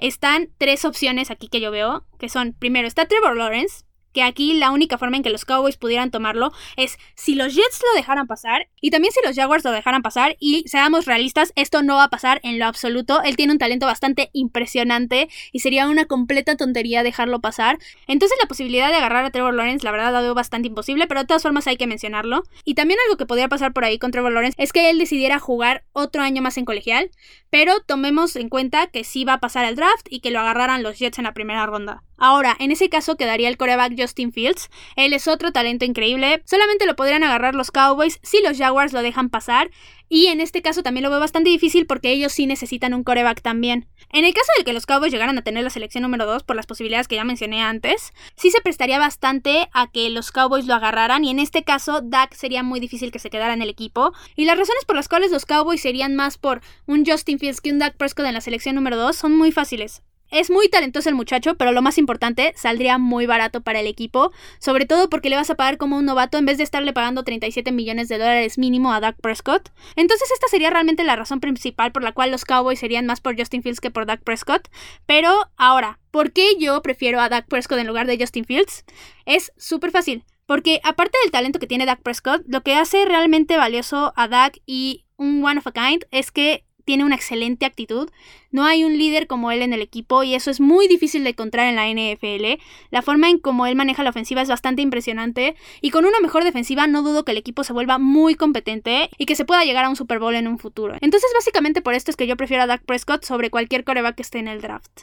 están 0.00 0.48
tres 0.58 0.84
opciones 0.84 1.30
aquí 1.30 1.48
que 1.48 1.60
yo 1.60 1.70
veo, 1.70 2.04
que 2.18 2.28
son, 2.28 2.54
primero 2.58 2.88
está 2.88 3.06
Trevor 3.06 3.36
Lawrence, 3.36 3.84
que 4.12 4.22
aquí 4.22 4.54
la 4.54 4.70
única 4.70 4.98
forma 4.98 5.16
en 5.16 5.22
que 5.22 5.30
los 5.30 5.44
Cowboys 5.44 5.76
pudieran 5.76 6.10
tomarlo 6.10 6.52
es 6.76 6.98
si 7.14 7.34
los 7.34 7.54
Jets 7.54 7.82
lo 7.82 7.96
dejaran 7.96 8.26
pasar 8.26 8.68
y 8.80 8.90
también 8.90 9.12
si 9.12 9.20
los 9.24 9.36
Jaguars 9.36 9.64
lo 9.64 9.70
dejaran 9.70 10.02
pasar 10.02 10.36
y 10.40 10.64
seamos 10.68 11.06
realistas, 11.06 11.52
esto 11.56 11.82
no 11.82 11.96
va 11.96 12.04
a 12.04 12.10
pasar 12.10 12.40
en 12.42 12.58
lo 12.58 12.66
absoluto. 12.66 13.22
Él 13.22 13.36
tiene 13.36 13.52
un 13.52 13.58
talento 13.58 13.86
bastante 13.86 14.30
impresionante 14.32 15.28
y 15.52 15.60
sería 15.60 15.88
una 15.88 16.06
completa 16.06 16.56
tontería 16.56 17.02
dejarlo 17.02 17.40
pasar. 17.40 17.78
Entonces 18.06 18.38
la 18.40 18.48
posibilidad 18.48 18.88
de 18.88 18.96
agarrar 18.96 19.24
a 19.24 19.30
Trevor 19.30 19.54
Lawrence 19.54 19.84
la 19.84 19.92
verdad 19.92 20.12
la 20.12 20.20
veo 20.20 20.34
bastante 20.34 20.68
imposible, 20.68 21.06
pero 21.06 21.20
de 21.20 21.26
todas 21.26 21.42
formas 21.42 21.66
hay 21.66 21.76
que 21.76 21.86
mencionarlo. 21.86 22.42
Y 22.64 22.74
también 22.74 22.98
algo 23.06 23.16
que 23.16 23.26
podría 23.26 23.48
pasar 23.48 23.72
por 23.72 23.84
ahí 23.84 23.98
con 23.98 24.10
Trevor 24.10 24.32
Lawrence 24.32 24.60
es 24.62 24.72
que 24.72 24.90
él 24.90 24.98
decidiera 24.98 25.38
jugar 25.38 25.84
otro 25.92 26.22
año 26.22 26.42
más 26.42 26.56
en 26.56 26.64
colegial, 26.64 27.10
pero 27.50 27.80
tomemos 27.80 28.36
en 28.36 28.48
cuenta 28.48 28.86
que 28.88 29.04
sí 29.04 29.24
va 29.24 29.34
a 29.34 29.40
pasar 29.40 29.64
el 29.64 29.76
draft 29.76 30.06
y 30.10 30.20
que 30.20 30.30
lo 30.30 30.40
agarraran 30.40 30.82
los 30.82 30.98
Jets 30.98 31.18
en 31.18 31.24
la 31.24 31.34
primera 31.34 31.66
ronda. 31.66 32.02
Ahora, 32.20 32.54
en 32.60 32.70
ese 32.70 32.90
caso 32.90 33.16
quedaría 33.16 33.48
el 33.48 33.56
coreback 33.56 33.94
Justin 33.98 34.30
Fields. 34.30 34.68
Él 34.94 35.14
es 35.14 35.26
otro 35.26 35.52
talento 35.52 35.86
increíble. 35.86 36.42
Solamente 36.44 36.84
lo 36.84 36.94
podrían 36.94 37.24
agarrar 37.24 37.54
los 37.54 37.70
Cowboys 37.70 38.20
si 38.22 38.42
los 38.42 38.58
Jaguars 38.58 38.92
lo 38.92 39.00
dejan 39.00 39.30
pasar. 39.30 39.70
Y 40.12 40.26
en 40.26 40.40
este 40.40 40.60
caso 40.60 40.82
también 40.82 41.04
lo 41.04 41.10
veo 41.10 41.20
bastante 41.20 41.48
difícil 41.50 41.86
porque 41.86 42.10
ellos 42.10 42.32
sí 42.32 42.46
necesitan 42.46 42.92
un 42.92 43.04
coreback 43.04 43.40
también. 43.40 43.88
En 44.12 44.26
el 44.26 44.34
caso 44.34 44.50
de 44.58 44.64
que 44.64 44.72
los 44.74 44.84
Cowboys 44.84 45.12
llegaran 45.12 45.38
a 45.38 45.42
tener 45.42 45.64
la 45.64 45.70
selección 45.70 46.02
número 46.02 46.26
2 46.26 46.42
por 46.42 46.56
las 46.56 46.66
posibilidades 46.66 47.08
que 47.08 47.14
ya 47.14 47.24
mencioné 47.24 47.62
antes, 47.62 48.12
sí 48.36 48.50
se 48.50 48.60
prestaría 48.60 48.98
bastante 48.98 49.70
a 49.72 49.90
que 49.90 50.10
los 50.10 50.30
Cowboys 50.30 50.66
lo 50.66 50.74
agarraran 50.74 51.24
y 51.24 51.30
en 51.30 51.38
este 51.38 51.62
caso 51.62 52.00
Dak 52.02 52.34
sería 52.34 52.62
muy 52.62 52.80
difícil 52.80 53.12
que 53.12 53.18
se 53.18 53.30
quedara 53.30 53.54
en 53.54 53.62
el 53.62 53.70
equipo. 53.70 54.12
Y 54.36 54.44
las 54.44 54.58
razones 54.58 54.84
por 54.84 54.96
las 54.96 55.08
cuales 55.08 55.30
los 55.30 55.46
Cowboys 55.46 55.80
serían 55.80 56.16
más 56.16 56.36
por 56.36 56.60
un 56.86 57.06
Justin 57.06 57.38
Fields 57.38 57.62
que 57.62 57.70
un 57.70 57.78
Dak 57.78 57.96
Prescott 57.96 58.26
en 58.26 58.34
la 58.34 58.40
selección 58.42 58.74
número 58.74 58.96
2 58.96 59.16
son 59.16 59.36
muy 59.38 59.52
fáciles. 59.52 60.02
Es 60.30 60.50
muy 60.50 60.68
talentoso 60.68 61.08
el 61.08 61.16
muchacho, 61.16 61.56
pero 61.56 61.72
lo 61.72 61.82
más 61.82 61.98
importante, 61.98 62.52
saldría 62.56 62.98
muy 62.98 63.26
barato 63.26 63.62
para 63.62 63.80
el 63.80 63.88
equipo, 63.88 64.32
sobre 64.60 64.86
todo 64.86 65.10
porque 65.10 65.28
le 65.28 65.36
vas 65.36 65.50
a 65.50 65.56
pagar 65.56 65.76
como 65.76 65.96
un 65.96 66.04
novato 66.04 66.38
en 66.38 66.46
vez 66.46 66.56
de 66.58 66.64
estarle 66.64 66.92
pagando 66.92 67.24
37 67.24 67.72
millones 67.72 68.08
de 68.08 68.18
dólares 68.18 68.56
mínimo 68.56 68.92
a 68.92 69.00
Dak 69.00 69.16
Prescott. 69.20 69.70
Entonces 69.96 70.30
esta 70.30 70.46
sería 70.46 70.70
realmente 70.70 71.02
la 71.02 71.16
razón 71.16 71.40
principal 71.40 71.90
por 71.90 72.04
la 72.04 72.12
cual 72.12 72.30
los 72.30 72.44
Cowboys 72.44 72.78
serían 72.78 73.06
más 73.06 73.20
por 73.20 73.36
Justin 73.36 73.62
Fields 73.62 73.80
que 73.80 73.90
por 73.90 74.06
Dak 74.06 74.22
Prescott. 74.22 74.68
Pero 75.04 75.50
ahora, 75.56 75.98
¿por 76.12 76.32
qué 76.32 76.56
yo 76.58 76.80
prefiero 76.80 77.20
a 77.20 77.28
Dak 77.28 77.48
Prescott 77.48 77.78
en 77.78 77.88
lugar 77.88 78.06
de 78.06 78.18
Justin 78.18 78.44
Fields? 78.44 78.84
Es 79.26 79.52
súper 79.56 79.90
fácil. 79.90 80.24
Porque 80.46 80.80
aparte 80.82 81.18
del 81.22 81.30
talento 81.30 81.58
que 81.58 81.66
tiene 81.66 81.86
Dak 81.86 82.02
Prescott, 82.02 82.42
lo 82.46 82.62
que 82.62 82.74
hace 82.74 83.04
realmente 83.04 83.56
valioso 83.56 84.12
a 84.16 84.28
Dak 84.28 84.58
y 84.66 85.04
un 85.16 85.44
one 85.44 85.58
of 85.58 85.66
a 85.66 85.72
kind 85.72 86.04
es 86.10 86.32
que 86.32 86.64
tiene 86.84 87.04
una 87.04 87.14
excelente 87.14 87.66
actitud. 87.66 88.10
No 88.50 88.64
hay 88.64 88.84
un 88.84 88.98
líder 88.98 89.26
como 89.26 89.50
él 89.50 89.62
en 89.62 89.72
el 89.72 89.82
equipo 89.82 90.22
y 90.22 90.34
eso 90.34 90.50
es 90.50 90.60
muy 90.60 90.88
difícil 90.88 91.24
de 91.24 91.30
encontrar 91.30 91.66
en 91.66 91.76
la 91.76 91.88
NFL. 91.88 92.60
La 92.90 93.02
forma 93.02 93.30
en 93.30 93.38
cómo 93.38 93.66
él 93.66 93.76
maneja 93.76 94.02
la 94.02 94.10
ofensiva 94.10 94.42
es 94.42 94.48
bastante 94.48 94.82
impresionante 94.82 95.56
y 95.80 95.90
con 95.90 96.04
una 96.04 96.20
mejor 96.20 96.44
defensiva 96.44 96.86
no 96.86 97.02
dudo 97.02 97.24
que 97.24 97.32
el 97.32 97.38
equipo 97.38 97.64
se 97.64 97.72
vuelva 97.72 97.98
muy 97.98 98.34
competente 98.34 99.10
y 99.18 99.26
que 99.26 99.36
se 99.36 99.44
pueda 99.44 99.64
llegar 99.64 99.84
a 99.84 99.88
un 99.88 99.96
Super 99.96 100.18
Bowl 100.18 100.34
en 100.34 100.48
un 100.48 100.58
futuro. 100.58 100.96
Entonces 101.00 101.30
básicamente 101.34 101.82
por 101.82 101.94
esto 101.94 102.10
es 102.10 102.16
que 102.16 102.26
yo 102.26 102.36
prefiero 102.36 102.62
a 102.62 102.66
Dak 102.66 102.84
Prescott 102.84 103.24
sobre 103.24 103.50
cualquier 103.50 103.84
coreback 103.84 104.16
que 104.16 104.22
esté 104.22 104.38
en 104.38 104.48
el 104.48 104.60
draft. 104.60 105.02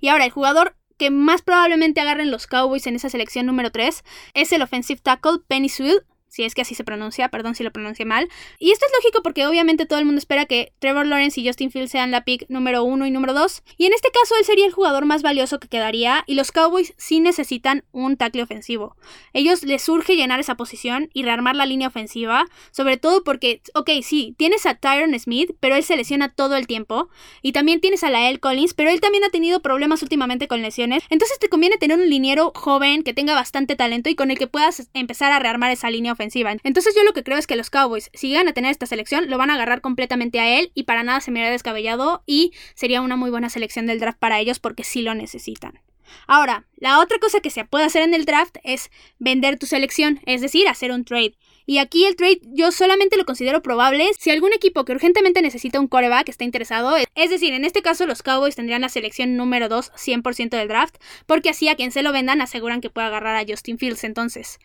Y 0.00 0.08
ahora 0.08 0.24
el 0.24 0.30
jugador 0.30 0.76
que 0.98 1.10
más 1.10 1.42
probablemente 1.42 2.00
agarren 2.00 2.30
los 2.30 2.46
Cowboys 2.46 2.86
en 2.86 2.96
esa 2.96 3.08
selección 3.08 3.46
número 3.46 3.70
3 3.70 4.04
es 4.34 4.52
el 4.52 4.62
offensive 4.62 5.00
tackle 5.00 5.40
Penny 5.46 5.68
Sewell 5.68 6.04
si 6.34 6.42
es 6.42 6.56
que 6.56 6.62
así 6.62 6.74
se 6.74 6.82
pronuncia, 6.82 7.28
perdón 7.28 7.54
si 7.54 7.62
lo 7.62 7.70
pronuncié 7.70 8.04
mal. 8.04 8.28
Y 8.58 8.72
esto 8.72 8.84
es 8.86 8.92
lógico 8.98 9.22
porque 9.22 9.46
obviamente 9.46 9.86
todo 9.86 10.00
el 10.00 10.04
mundo 10.04 10.18
espera 10.18 10.46
que 10.46 10.72
Trevor 10.80 11.06
Lawrence 11.06 11.40
y 11.40 11.46
Justin 11.46 11.70
Fields 11.70 11.92
sean 11.92 12.10
la 12.10 12.24
pick 12.24 12.46
número 12.48 12.82
uno 12.82 13.06
y 13.06 13.12
número 13.12 13.34
dos. 13.34 13.62
Y 13.76 13.86
en 13.86 13.92
este 13.92 14.08
caso 14.10 14.34
él 14.36 14.44
sería 14.44 14.66
el 14.66 14.72
jugador 14.72 15.04
más 15.04 15.22
valioso 15.22 15.60
que 15.60 15.68
quedaría 15.68 16.24
y 16.26 16.34
los 16.34 16.50
Cowboys 16.50 16.92
sí 16.96 17.20
necesitan 17.20 17.84
un 17.92 18.16
tackle 18.16 18.42
ofensivo. 18.42 18.96
Ellos 19.32 19.62
les 19.62 19.82
surge 19.82 20.16
llenar 20.16 20.40
esa 20.40 20.56
posición 20.56 21.08
y 21.12 21.22
rearmar 21.22 21.54
la 21.54 21.66
línea 21.66 21.86
ofensiva, 21.86 22.46
sobre 22.72 22.96
todo 22.96 23.22
porque, 23.22 23.62
ok, 23.74 23.90
sí, 24.02 24.34
tienes 24.36 24.66
a 24.66 24.74
Tyron 24.74 25.16
Smith, 25.20 25.52
pero 25.60 25.76
él 25.76 25.84
se 25.84 25.96
lesiona 25.96 26.34
todo 26.34 26.56
el 26.56 26.66
tiempo. 26.66 27.10
Y 27.42 27.52
también 27.52 27.80
tienes 27.80 28.02
a 28.02 28.10
Lael 28.10 28.40
Collins, 28.40 28.74
pero 28.74 28.90
él 28.90 29.00
también 29.00 29.22
ha 29.22 29.28
tenido 29.30 29.62
problemas 29.62 30.02
últimamente 30.02 30.48
con 30.48 30.62
lesiones. 30.62 31.04
Entonces 31.10 31.38
te 31.38 31.48
conviene 31.48 31.78
tener 31.78 31.96
un 31.96 32.10
liniero 32.10 32.50
joven 32.56 33.04
que 33.04 33.14
tenga 33.14 33.34
bastante 33.34 33.76
talento 33.76 34.10
y 34.10 34.16
con 34.16 34.32
el 34.32 34.38
que 34.38 34.48
puedas 34.48 34.90
empezar 34.94 35.30
a 35.30 35.38
rearmar 35.38 35.70
esa 35.70 35.90
línea 35.90 36.10
ofensiva 36.10 36.23
entonces 36.62 36.94
yo 36.94 37.02
lo 37.04 37.12
que 37.12 37.22
creo 37.22 37.38
es 37.38 37.46
que 37.46 37.56
los 37.56 37.70
Cowboys, 37.70 38.10
si 38.14 38.28
llegan 38.28 38.48
a 38.48 38.52
tener 38.52 38.70
esta 38.70 38.86
selección, 38.86 39.28
lo 39.28 39.38
van 39.38 39.50
a 39.50 39.54
agarrar 39.54 39.80
completamente 39.80 40.40
a 40.40 40.58
él 40.58 40.70
y 40.74 40.84
para 40.84 41.02
nada 41.02 41.20
se 41.20 41.30
me 41.30 41.40
haría 41.40 41.52
descabellado 41.52 42.22
y 42.26 42.52
sería 42.74 43.00
una 43.00 43.16
muy 43.16 43.30
buena 43.30 43.50
selección 43.50 43.86
del 43.86 44.00
draft 44.00 44.18
para 44.18 44.40
ellos 44.40 44.58
porque 44.58 44.84
sí 44.84 45.02
lo 45.02 45.14
necesitan. 45.14 45.80
Ahora, 46.26 46.66
la 46.76 47.00
otra 47.00 47.18
cosa 47.18 47.40
que 47.40 47.50
se 47.50 47.64
puede 47.64 47.84
hacer 47.84 48.02
en 48.02 48.14
el 48.14 48.24
draft 48.24 48.56
es 48.62 48.90
vender 49.18 49.58
tu 49.58 49.66
selección, 49.66 50.20
es 50.26 50.40
decir, 50.40 50.68
hacer 50.68 50.92
un 50.92 51.04
trade. 51.04 51.34
Y 51.66 51.78
aquí 51.78 52.04
el 52.04 52.16
trade 52.16 52.40
yo 52.42 52.70
solamente 52.72 53.16
lo 53.16 53.24
considero 53.24 53.62
probable 53.62 54.10
si 54.18 54.30
algún 54.30 54.52
equipo 54.52 54.84
que 54.84 54.92
urgentemente 54.92 55.40
necesita 55.40 55.80
un 55.80 55.88
coreback 55.88 56.28
está 56.28 56.44
interesado. 56.44 56.94
Es 57.14 57.30
decir, 57.30 57.54
en 57.54 57.64
este 57.64 57.80
caso 57.80 58.06
los 58.06 58.22
Cowboys 58.22 58.54
tendrían 58.54 58.82
la 58.82 58.90
selección 58.90 59.36
número 59.36 59.68
2 59.68 59.92
100% 59.92 60.50
del 60.50 60.68
draft, 60.68 60.96
porque 61.26 61.50
así 61.50 61.68
a 61.68 61.74
quien 61.74 61.90
se 61.90 62.02
lo 62.02 62.12
vendan 62.12 62.42
aseguran 62.42 62.82
que 62.82 62.90
puede 62.90 63.06
agarrar 63.06 63.36
a 63.36 63.46
Justin 63.48 63.78
Fields 63.78 64.04
entonces. 64.04 64.58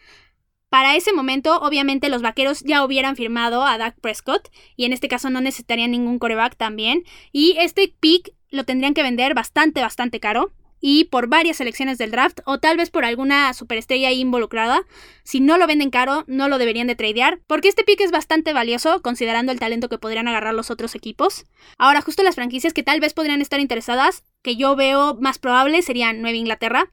Para 0.69 0.95
ese 0.95 1.13
momento, 1.13 1.59
obviamente, 1.59 2.09
los 2.09 2.21
vaqueros 2.21 2.61
ya 2.61 2.83
hubieran 2.83 3.15
firmado 3.15 3.63
a 3.63 3.77
Dak 3.77 3.99
Prescott 3.99 4.49
y 4.75 4.85
en 4.85 4.93
este 4.93 5.07
caso 5.07 5.29
no 5.29 5.41
necesitarían 5.41 5.91
ningún 5.91 6.19
coreback 6.19 6.55
también. 6.55 7.03
Y 7.31 7.55
este 7.57 7.93
pick 7.99 8.33
lo 8.51 8.65
tendrían 8.65 8.93
que 8.93 9.03
vender 9.03 9.33
bastante, 9.33 9.81
bastante 9.81 10.19
caro 10.19 10.51
y 10.81 11.05
por 11.05 11.27
varias 11.27 11.57
selecciones 11.57 11.97
del 11.97 12.11
draft 12.11 12.39
o 12.45 12.59
tal 12.59 12.77
vez 12.77 12.89
por 12.89 13.05
alguna 13.05 13.53
superestrella 13.53 14.11
involucrada. 14.11 14.81
Si 15.23 15.39
no 15.39 15.57
lo 15.57 15.67
venden 15.67 15.89
caro, 15.89 16.23
no 16.27 16.47
lo 16.47 16.57
deberían 16.57 16.87
de 16.87 16.95
tradear, 16.95 17.39
porque 17.47 17.67
este 17.67 17.83
pick 17.83 18.01
es 18.01 18.11
bastante 18.11 18.53
valioso 18.53 19.01
considerando 19.01 19.51
el 19.51 19.59
talento 19.59 19.89
que 19.89 19.97
podrían 19.97 20.27
agarrar 20.27 20.53
los 20.53 20.71
otros 20.71 20.95
equipos. 20.95 21.45
Ahora, 21.77 22.01
justo 22.01 22.23
las 22.23 22.35
franquicias 22.35 22.73
que 22.73 22.83
tal 22.83 22.99
vez 22.99 23.13
podrían 23.13 23.41
estar 23.41 23.59
interesadas, 23.59 24.23
que 24.41 24.55
yo 24.55 24.75
veo 24.75 25.15
más 25.19 25.37
probable 25.39 25.81
serían 25.81 26.21
Nueva 26.21 26.37
Inglaterra, 26.37 26.89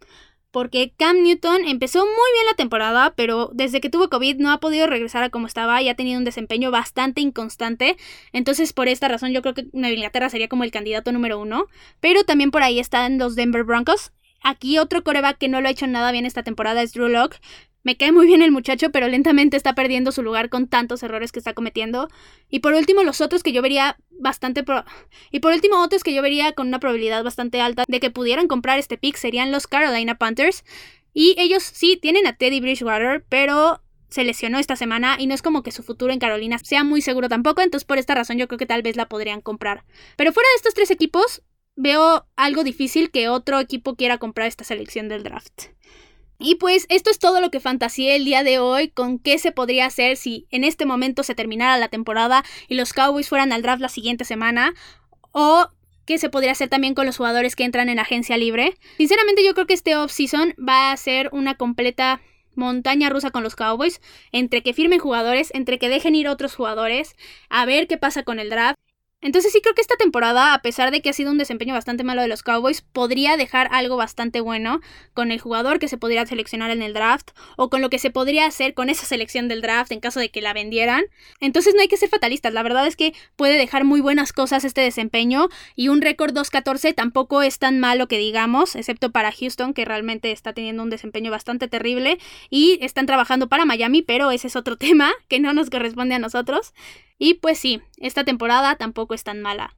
porque 0.56 0.94
Cam 0.96 1.22
Newton 1.22 1.68
empezó 1.68 1.98
muy 1.98 2.32
bien 2.32 2.46
la 2.46 2.56
temporada, 2.56 3.12
pero 3.14 3.50
desde 3.52 3.82
que 3.82 3.90
tuvo 3.90 4.08
COVID 4.08 4.38
no 4.38 4.50
ha 4.50 4.58
podido 4.58 4.86
regresar 4.86 5.22
a 5.22 5.28
como 5.28 5.46
estaba 5.46 5.82
y 5.82 5.90
ha 5.90 5.94
tenido 5.96 6.18
un 6.18 6.24
desempeño 6.24 6.70
bastante 6.70 7.20
inconstante. 7.20 7.98
Entonces, 8.32 8.72
por 8.72 8.88
esta 8.88 9.06
razón, 9.06 9.34
yo 9.34 9.42
creo 9.42 9.52
que 9.52 9.66
Nueva 9.74 9.92
Inglaterra 9.92 10.30
sería 10.30 10.48
como 10.48 10.64
el 10.64 10.70
candidato 10.70 11.12
número 11.12 11.38
uno. 11.38 11.66
Pero 12.00 12.24
también 12.24 12.50
por 12.50 12.62
ahí 12.62 12.78
están 12.78 13.18
los 13.18 13.36
Denver 13.36 13.64
Broncos. 13.64 14.12
Aquí 14.42 14.78
otro 14.78 15.04
coreback 15.04 15.36
que 15.36 15.48
no 15.48 15.60
lo 15.60 15.68
ha 15.68 15.72
hecho 15.72 15.86
nada 15.86 16.10
bien 16.10 16.24
esta 16.24 16.42
temporada 16.42 16.80
es 16.80 16.94
Drew 16.94 17.08
Locke. 17.08 17.38
Me 17.86 17.96
cae 17.96 18.10
muy 18.10 18.26
bien 18.26 18.42
el 18.42 18.50
muchacho, 18.50 18.90
pero 18.90 19.06
lentamente 19.06 19.56
está 19.56 19.76
perdiendo 19.76 20.10
su 20.10 20.20
lugar 20.24 20.48
con 20.48 20.66
tantos 20.66 21.04
errores 21.04 21.30
que 21.30 21.38
está 21.38 21.54
cometiendo. 21.54 22.08
Y 22.50 22.58
por 22.58 22.74
último, 22.74 23.04
los 23.04 23.20
otros 23.20 23.44
que 23.44 23.52
yo 23.52 23.62
vería 23.62 23.96
bastante... 24.10 24.64
Y 25.30 25.38
por 25.38 25.52
último, 25.52 25.80
otros 25.80 26.02
que 26.02 26.12
yo 26.12 26.20
vería 26.20 26.50
con 26.50 26.66
una 26.66 26.80
probabilidad 26.80 27.22
bastante 27.22 27.60
alta 27.60 27.84
de 27.86 28.00
que 28.00 28.10
pudieran 28.10 28.48
comprar 28.48 28.80
este 28.80 28.98
pick 28.98 29.14
serían 29.14 29.52
los 29.52 29.68
Carolina 29.68 30.18
Panthers. 30.18 30.64
Y 31.14 31.36
ellos 31.38 31.62
sí 31.62 31.96
tienen 31.96 32.26
a 32.26 32.32
Teddy 32.32 32.58
Bridgewater, 32.58 33.24
pero 33.28 33.80
se 34.08 34.24
lesionó 34.24 34.58
esta 34.58 34.74
semana 34.74 35.14
y 35.20 35.28
no 35.28 35.34
es 35.34 35.42
como 35.42 35.62
que 35.62 35.70
su 35.70 35.84
futuro 35.84 36.12
en 36.12 36.18
Carolina 36.18 36.58
sea 36.58 36.82
muy 36.82 37.02
seguro 37.02 37.28
tampoco, 37.28 37.62
entonces 37.62 37.86
por 37.86 37.98
esta 37.98 38.16
razón 38.16 38.36
yo 38.36 38.48
creo 38.48 38.58
que 38.58 38.66
tal 38.66 38.82
vez 38.82 38.96
la 38.96 39.08
podrían 39.08 39.40
comprar. 39.40 39.84
Pero 40.16 40.32
fuera 40.32 40.48
de 40.48 40.56
estos 40.56 40.74
tres 40.74 40.90
equipos, 40.90 41.44
veo 41.76 42.26
algo 42.34 42.64
difícil 42.64 43.12
que 43.12 43.28
otro 43.28 43.60
equipo 43.60 43.94
quiera 43.94 44.18
comprar 44.18 44.48
esta 44.48 44.64
selección 44.64 45.08
del 45.08 45.22
draft. 45.22 45.66
Y 46.38 46.56
pues 46.56 46.86
esto 46.88 47.10
es 47.10 47.18
todo 47.18 47.40
lo 47.40 47.50
que 47.50 47.60
fantaseé 47.60 48.16
el 48.16 48.24
día 48.24 48.42
de 48.42 48.58
hoy 48.58 48.88
con 48.88 49.18
qué 49.18 49.38
se 49.38 49.52
podría 49.52 49.86
hacer 49.86 50.16
si 50.16 50.46
en 50.50 50.64
este 50.64 50.84
momento 50.84 51.22
se 51.22 51.34
terminara 51.34 51.78
la 51.78 51.88
temporada 51.88 52.44
y 52.68 52.74
los 52.74 52.92
Cowboys 52.92 53.28
fueran 53.28 53.52
al 53.52 53.62
draft 53.62 53.80
la 53.80 53.88
siguiente 53.88 54.24
semana 54.24 54.74
o 55.32 55.70
qué 56.04 56.18
se 56.18 56.30
podría 56.30 56.52
hacer 56.52 56.68
también 56.68 56.94
con 56.94 57.06
los 57.06 57.16
jugadores 57.16 57.56
que 57.56 57.64
entran 57.64 57.88
en 57.88 57.98
agencia 57.98 58.36
libre. 58.36 58.76
Sinceramente 58.96 59.44
yo 59.44 59.54
creo 59.54 59.66
que 59.66 59.74
este 59.74 59.96
off-season 59.96 60.54
va 60.56 60.92
a 60.92 60.96
ser 60.96 61.30
una 61.32 61.56
completa 61.56 62.20
montaña 62.54 63.10
rusa 63.10 63.30
con 63.30 63.42
los 63.42 63.54
Cowboys, 63.54 64.00
entre 64.32 64.62
que 64.62 64.72
firmen 64.72 64.98
jugadores, 64.98 65.50
entre 65.54 65.78
que 65.78 65.88
dejen 65.88 66.14
ir 66.14 66.28
otros 66.28 66.54
jugadores, 66.54 67.14
a 67.50 67.66
ver 67.66 67.86
qué 67.86 67.98
pasa 67.98 68.22
con 68.22 68.38
el 68.38 68.50
draft. 68.50 68.78
Entonces 69.22 69.50
sí 69.50 69.60
creo 69.62 69.74
que 69.74 69.80
esta 69.80 69.96
temporada, 69.96 70.52
a 70.52 70.60
pesar 70.60 70.90
de 70.90 71.00
que 71.00 71.08
ha 71.08 71.12
sido 71.14 71.32
un 71.32 71.38
desempeño 71.38 71.72
bastante 71.72 72.04
malo 72.04 72.20
de 72.20 72.28
los 72.28 72.42
Cowboys, 72.42 72.82
podría 72.82 73.36
dejar 73.36 73.68
algo 73.72 73.96
bastante 73.96 74.40
bueno 74.40 74.80
con 75.14 75.32
el 75.32 75.40
jugador 75.40 75.78
que 75.78 75.88
se 75.88 75.96
podría 75.96 76.26
seleccionar 76.26 76.70
en 76.70 76.82
el 76.82 76.92
draft 76.92 77.30
o 77.56 77.70
con 77.70 77.80
lo 77.80 77.88
que 77.88 77.98
se 77.98 78.10
podría 78.10 78.46
hacer 78.46 78.74
con 78.74 78.90
esa 78.90 79.06
selección 79.06 79.48
del 79.48 79.62
draft 79.62 79.90
en 79.90 80.00
caso 80.00 80.20
de 80.20 80.28
que 80.28 80.42
la 80.42 80.52
vendieran. 80.52 81.04
Entonces 81.40 81.74
no 81.74 81.80
hay 81.80 81.88
que 81.88 81.96
ser 81.96 82.10
fatalistas, 82.10 82.52
la 82.52 82.62
verdad 82.62 82.86
es 82.86 82.94
que 82.94 83.14
puede 83.36 83.56
dejar 83.56 83.84
muy 83.84 84.02
buenas 84.02 84.34
cosas 84.34 84.64
este 84.64 84.82
desempeño 84.82 85.48
y 85.74 85.88
un 85.88 86.02
récord 86.02 86.36
2-14 86.36 86.94
tampoco 86.94 87.40
es 87.40 87.58
tan 87.58 87.80
malo 87.80 88.08
que 88.08 88.18
digamos, 88.18 88.76
excepto 88.76 89.12
para 89.12 89.32
Houston 89.32 89.72
que 89.72 89.86
realmente 89.86 90.30
está 90.30 90.52
teniendo 90.52 90.82
un 90.82 90.90
desempeño 90.90 91.30
bastante 91.30 91.68
terrible 91.68 92.18
y 92.50 92.78
están 92.82 93.06
trabajando 93.06 93.48
para 93.48 93.64
Miami, 93.64 94.02
pero 94.02 94.30
ese 94.30 94.48
es 94.48 94.56
otro 94.56 94.76
tema 94.76 95.10
que 95.26 95.40
no 95.40 95.54
nos 95.54 95.70
corresponde 95.70 96.14
a 96.14 96.18
nosotros. 96.18 96.74
Y 97.18 97.34
pues 97.34 97.58
sí, 97.58 97.80
esta 97.98 98.24
temporada 98.24 98.76
tampoco 98.76 99.14
es 99.14 99.24
tan 99.24 99.40
mala. 99.40 99.76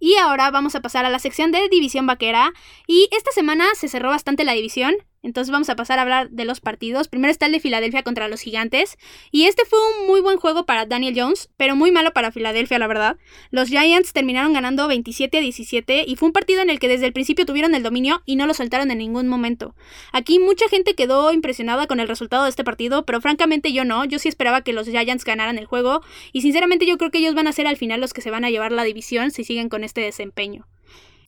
Y 0.00 0.14
ahora 0.16 0.50
vamos 0.50 0.74
a 0.74 0.80
pasar 0.80 1.04
a 1.04 1.10
la 1.10 1.18
sección 1.18 1.50
de 1.50 1.68
División 1.68 2.06
Vaquera. 2.06 2.52
Y 2.86 3.08
esta 3.10 3.32
semana 3.32 3.66
se 3.74 3.88
cerró 3.88 4.10
bastante 4.10 4.44
la 4.44 4.52
división. 4.52 4.94
Entonces 5.22 5.50
vamos 5.50 5.68
a 5.68 5.76
pasar 5.76 5.98
a 5.98 6.02
hablar 6.02 6.30
de 6.30 6.44
los 6.44 6.60
partidos. 6.60 7.08
Primero 7.08 7.30
está 7.30 7.46
el 7.46 7.52
de 7.52 7.60
Filadelfia 7.60 8.02
contra 8.02 8.28
los 8.28 8.40
Gigantes. 8.40 8.96
Y 9.32 9.44
este 9.44 9.64
fue 9.64 9.78
un 9.78 10.06
muy 10.06 10.20
buen 10.20 10.38
juego 10.38 10.64
para 10.64 10.86
Daniel 10.86 11.14
Jones, 11.16 11.50
pero 11.56 11.74
muy 11.74 11.90
malo 11.90 12.12
para 12.12 12.30
Filadelfia, 12.30 12.78
la 12.78 12.86
verdad. 12.86 13.16
Los 13.50 13.68
Giants 13.68 14.12
terminaron 14.12 14.52
ganando 14.52 14.86
27 14.86 15.38
a 15.38 15.40
17 15.40 16.04
y 16.06 16.16
fue 16.16 16.26
un 16.26 16.32
partido 16.32 16.62
en 16.62 16.70
el 16.70 16.78
que 16.78 16.88
desde 16.88 17.06
el 17.06 17.12
principio 17.12 17.46
tuvieron 17.46 17.74
el 17.74 17.82
dominio 17.82 18.22
y 18.26 18.36
no 18.36 18.46
lo 18.46 18.54
soltaron 18.54 18.90
en 18.90 18.98
ningún 18.98 19.28
momento. 19.28 19.74
Aquí 20.12 20.38
mucha 20.38 20.68
gente 20.68 20.94
quedó 20.94 21.32
impresionada 21.32 21.86
con 21.86 22.00
el 22.00 22.08
resultado 22.08 22.44
de 22.44 22.50
este 22.50 22.64
partido, 22.64 23.04
pero 23.04 23.20
francamente 23.20 23.72
yo 23.72 23.84
no. 23.84 24.04
Yo 24.04 24.18
sí 24.18 24.28
esperaba 24.28 24.62
que 24.62 24.72
los 24.72 24.88
Giants 24.88 25.24
ganaran 25.24 25.58
el 25.58 25.66
juego 25.66 26.00
y 26.32 26.42
sinceramente 26.42 26.86
yo 26.86 26.96
creo 26.96 27.10
que 27.10 27.18
ellos 27.18 27.34
van 27.34 27.48
a 27.48 27.52
ser 27.52 27.66
al 27.66 27.76
final 27.76 28.00
los 28.00 28.12
que 28.12 28.20
se 28.20 28.30
van 28.30 28.44
a 28.44 28.50
llevar 28.50 28.72
la 28.72 28.84
división 28.84 29.30
si 29.30 29.44
siguen 29.44 29.68
con 29.68 29.82
este 29.82 30.00
desempeño. 30.00 30.66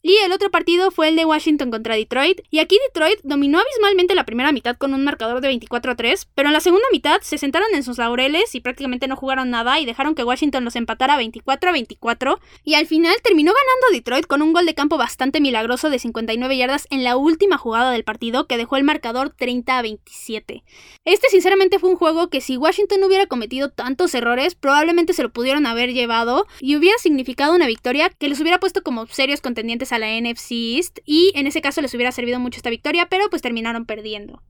Y 0.03 0.17
el 0.25 0.33
otro 0.33 0.51
partido 0.51 0.91
fue 0.91 1.09
el 1.09 1.17
de 1.17 1.27
Washington 1.27 1.71
contra 1.71 1.95
Detroit. 1.95 2.41
Y 2.51 2.61
aquí 2.61 2.79
Detroit 2.87 3.21
dominó 3.23 3.59
abismalmente 3.59 4.15
la 4.15 4.25
primera 4.25 4.51
mitad 4.51 4.77
con 4.77 4.95
un 4.95 5.05
marcador 5.05 5.43
de 5.43 5.49
24 5.49 5.93
a 5.93 5.95
3, 5.95 6.27
pero 6.35 6.49
en 6.49 6.55
la 6.55 6.61
segunda 6.61 6.87
mitad 6.91 7.21
se 7.21 7.37
sentaron 7.37 7.69
en 7.75 7.83
sus 7.83 7.99
laureles 7.99 8.55
y 8.55 8.61
prácticamente 8.61 9.09
no 9.09 9.17
jugaron 9.17 9.51
nada 9.51 9.79
y 9.79 9.85
dejaron 9.85 10.15
que 10.15 10.25
Washington 10.25 10.65
los 10.65 10.77
empatara 10.77 11.19
24 11.19 11.69
a 11.69 11.73
24. 11.75 12.41
Y 12.65 12.75
al 12.75 12.87
final 12.87 13.15
terminó 13.23 13.53
ganando 13.53 13.93
Detroit 13.93 14.27
con 14.27 14.41
un 14.41 14.55
gol 14.55 14.65
de 14.65 14.75
campo 14.75 14.97
bastante 14.97 15.41
milagroso 15.41 15.91
de 15.91 15.99
59 15.99 16.57
yardas 16.57 16.87
en 16.91 17.05
la 17.05 17.19
última 17.19 17.59
jugada 17.59 17.91
del 17.91 18.05
partido 18.05 18.47
que 18.47 18.57
dejó 18.57 18.79
el 18.79 18.85
marcador 18.85 19.31
30 19.31 19.79
a 19.79 19.83
27. 19.83 20.65
Este 21.05 21.29
sinceramente 21.29 21.79
fue 21.79 21.91
un 21.91 21.97
juego 21.97 22.31
que 22.31 22.41
si 22.41 22.57
Washington 22.57 23.01
no 23.01 23.07
hubiera 23.07 23.27
cometido 23.27 23.71
tantos 23.71 24.15
errores, 24.15 24.55
probablemente 24.55 25.13
se 25.13 25.23
lo 25.23 25.31
pudieron 25.31 25.67
haber 25.67 25.93
llevado 25.93 26.47
y 26.61 26.77
hubiera 26.77 26.97
significado 26.99 27.55
una 27.55 27.67
victoria 27.67 28.09
que 28.09 28.29
les 28.29 28.41
hubiera 28.41 28.61
puesto 28.61 28.83
como 28.83 29.07
serios 29.07 29.43
contendientes 29.43 29.90
a 29.93 29.99
la 29.99 30.09
NFC 30.21 30.53
East 30.53 30.99
y 31.05 31.33
en 31.35 31.47
ese 31.47 31.61
caso 31.61 31.81
les 31.81 31.95
hubiera 31.95 32.13
servido 32.13 32.41
mucho 32.41 32.59
esta 32.59 32.71
victoria, 32.71 33.09
pero 33.09 33.31
pues 33.31 33.43
terminaron 33.43 33.87
perdiendo. 33.87 34.43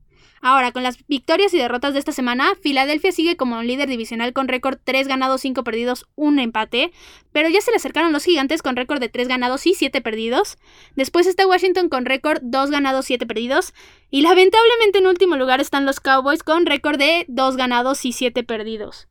Ahora, 0.43 0.71
con 0.71 0.81
las 0.81 1.05
victorias 1.07 1.53
y 1.53 1.59
derrotas 1.59 1.93
de 1.93 1.99
esta 1.99 2.11
semana, 2.11 2.53
Filadelfia 2.59 3.11
sigue 3.11 3.37
como 3.37 3.61
líder 3.61 3.87
divisional 3.87 4.33
con 4.33 4.47
récord 4.47 4.79
3 4.83 5.07
ganados, 5.07 5.41
5 5.41 5.63
perdidos, 5.63 6.07
1 6.15 6.41
empate, 6.41 6.91
pero 7.31 7.47
ya 7.47 7.61
se 7.61 7.69
le 7.69 7.77
acercaron 7.77 8.11
los 8.11 8.23
gigantes 8.23 8.63
con 8.63 8.75
récord 8.75 8.99
de 8.99 9.09
3 9.09 9.27
ganados 9.27 9.67
y 9.67 9.75
7 9.75 10.01
perdidos. 10.01 10.57
Después 10.95 11.27
está 11.27 11.45
Washington 11.45 11.89
con 11.89 12.05
récord 12.05 12.39
2 12.41 12.71
ganados, 12.71 13.05
7 13.05 13.27
perdidos. 13.27 13.75
Y 14.09 14.21
lamentablemente 14.21 14.97
en 14.97 15.05
último 15.05 15.35
lugar 15.35 15.61
están 15.61 15.85
los 15.85 15.99
Cowboys 15.99 16.41
con 16.41 16.65
récord 16.65 16.97
de 16.97 17.25
2 17.27 17.55
ganados 17.55 18.03
y 18.03 18.11
7 18.11 18.43
perdidos. 18.43 19.07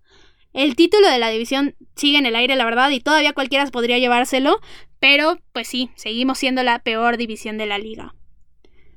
El 0.52 0.74
título 0.76 1.08
de 1.08 1.18
la 1.18 1.30
división 1.30 1.76
sigue 1.94 2.18
en 2.18 2.26
el 2.26 2.36
aire, 2.36 2.56
la 2.56 2.64
verdad, 2.64 2.90
y 2.90 3.00
todavía 3.00 3.32
cualquiera 3.32 3.66
podría 3.66 3.98
llevárselo, 3.98 4.60
pero 4.98 5.38
pues 5.52 5.68
sí, 5.68 5.90
seguimos 5.94 6.38
siendo 6.38 6.62
la 6.62 6.80
peor 6.80 7.16
división 7.16 7.56
de 7.56 7.66
la 7.66 7.78
liga. 7.78 8.14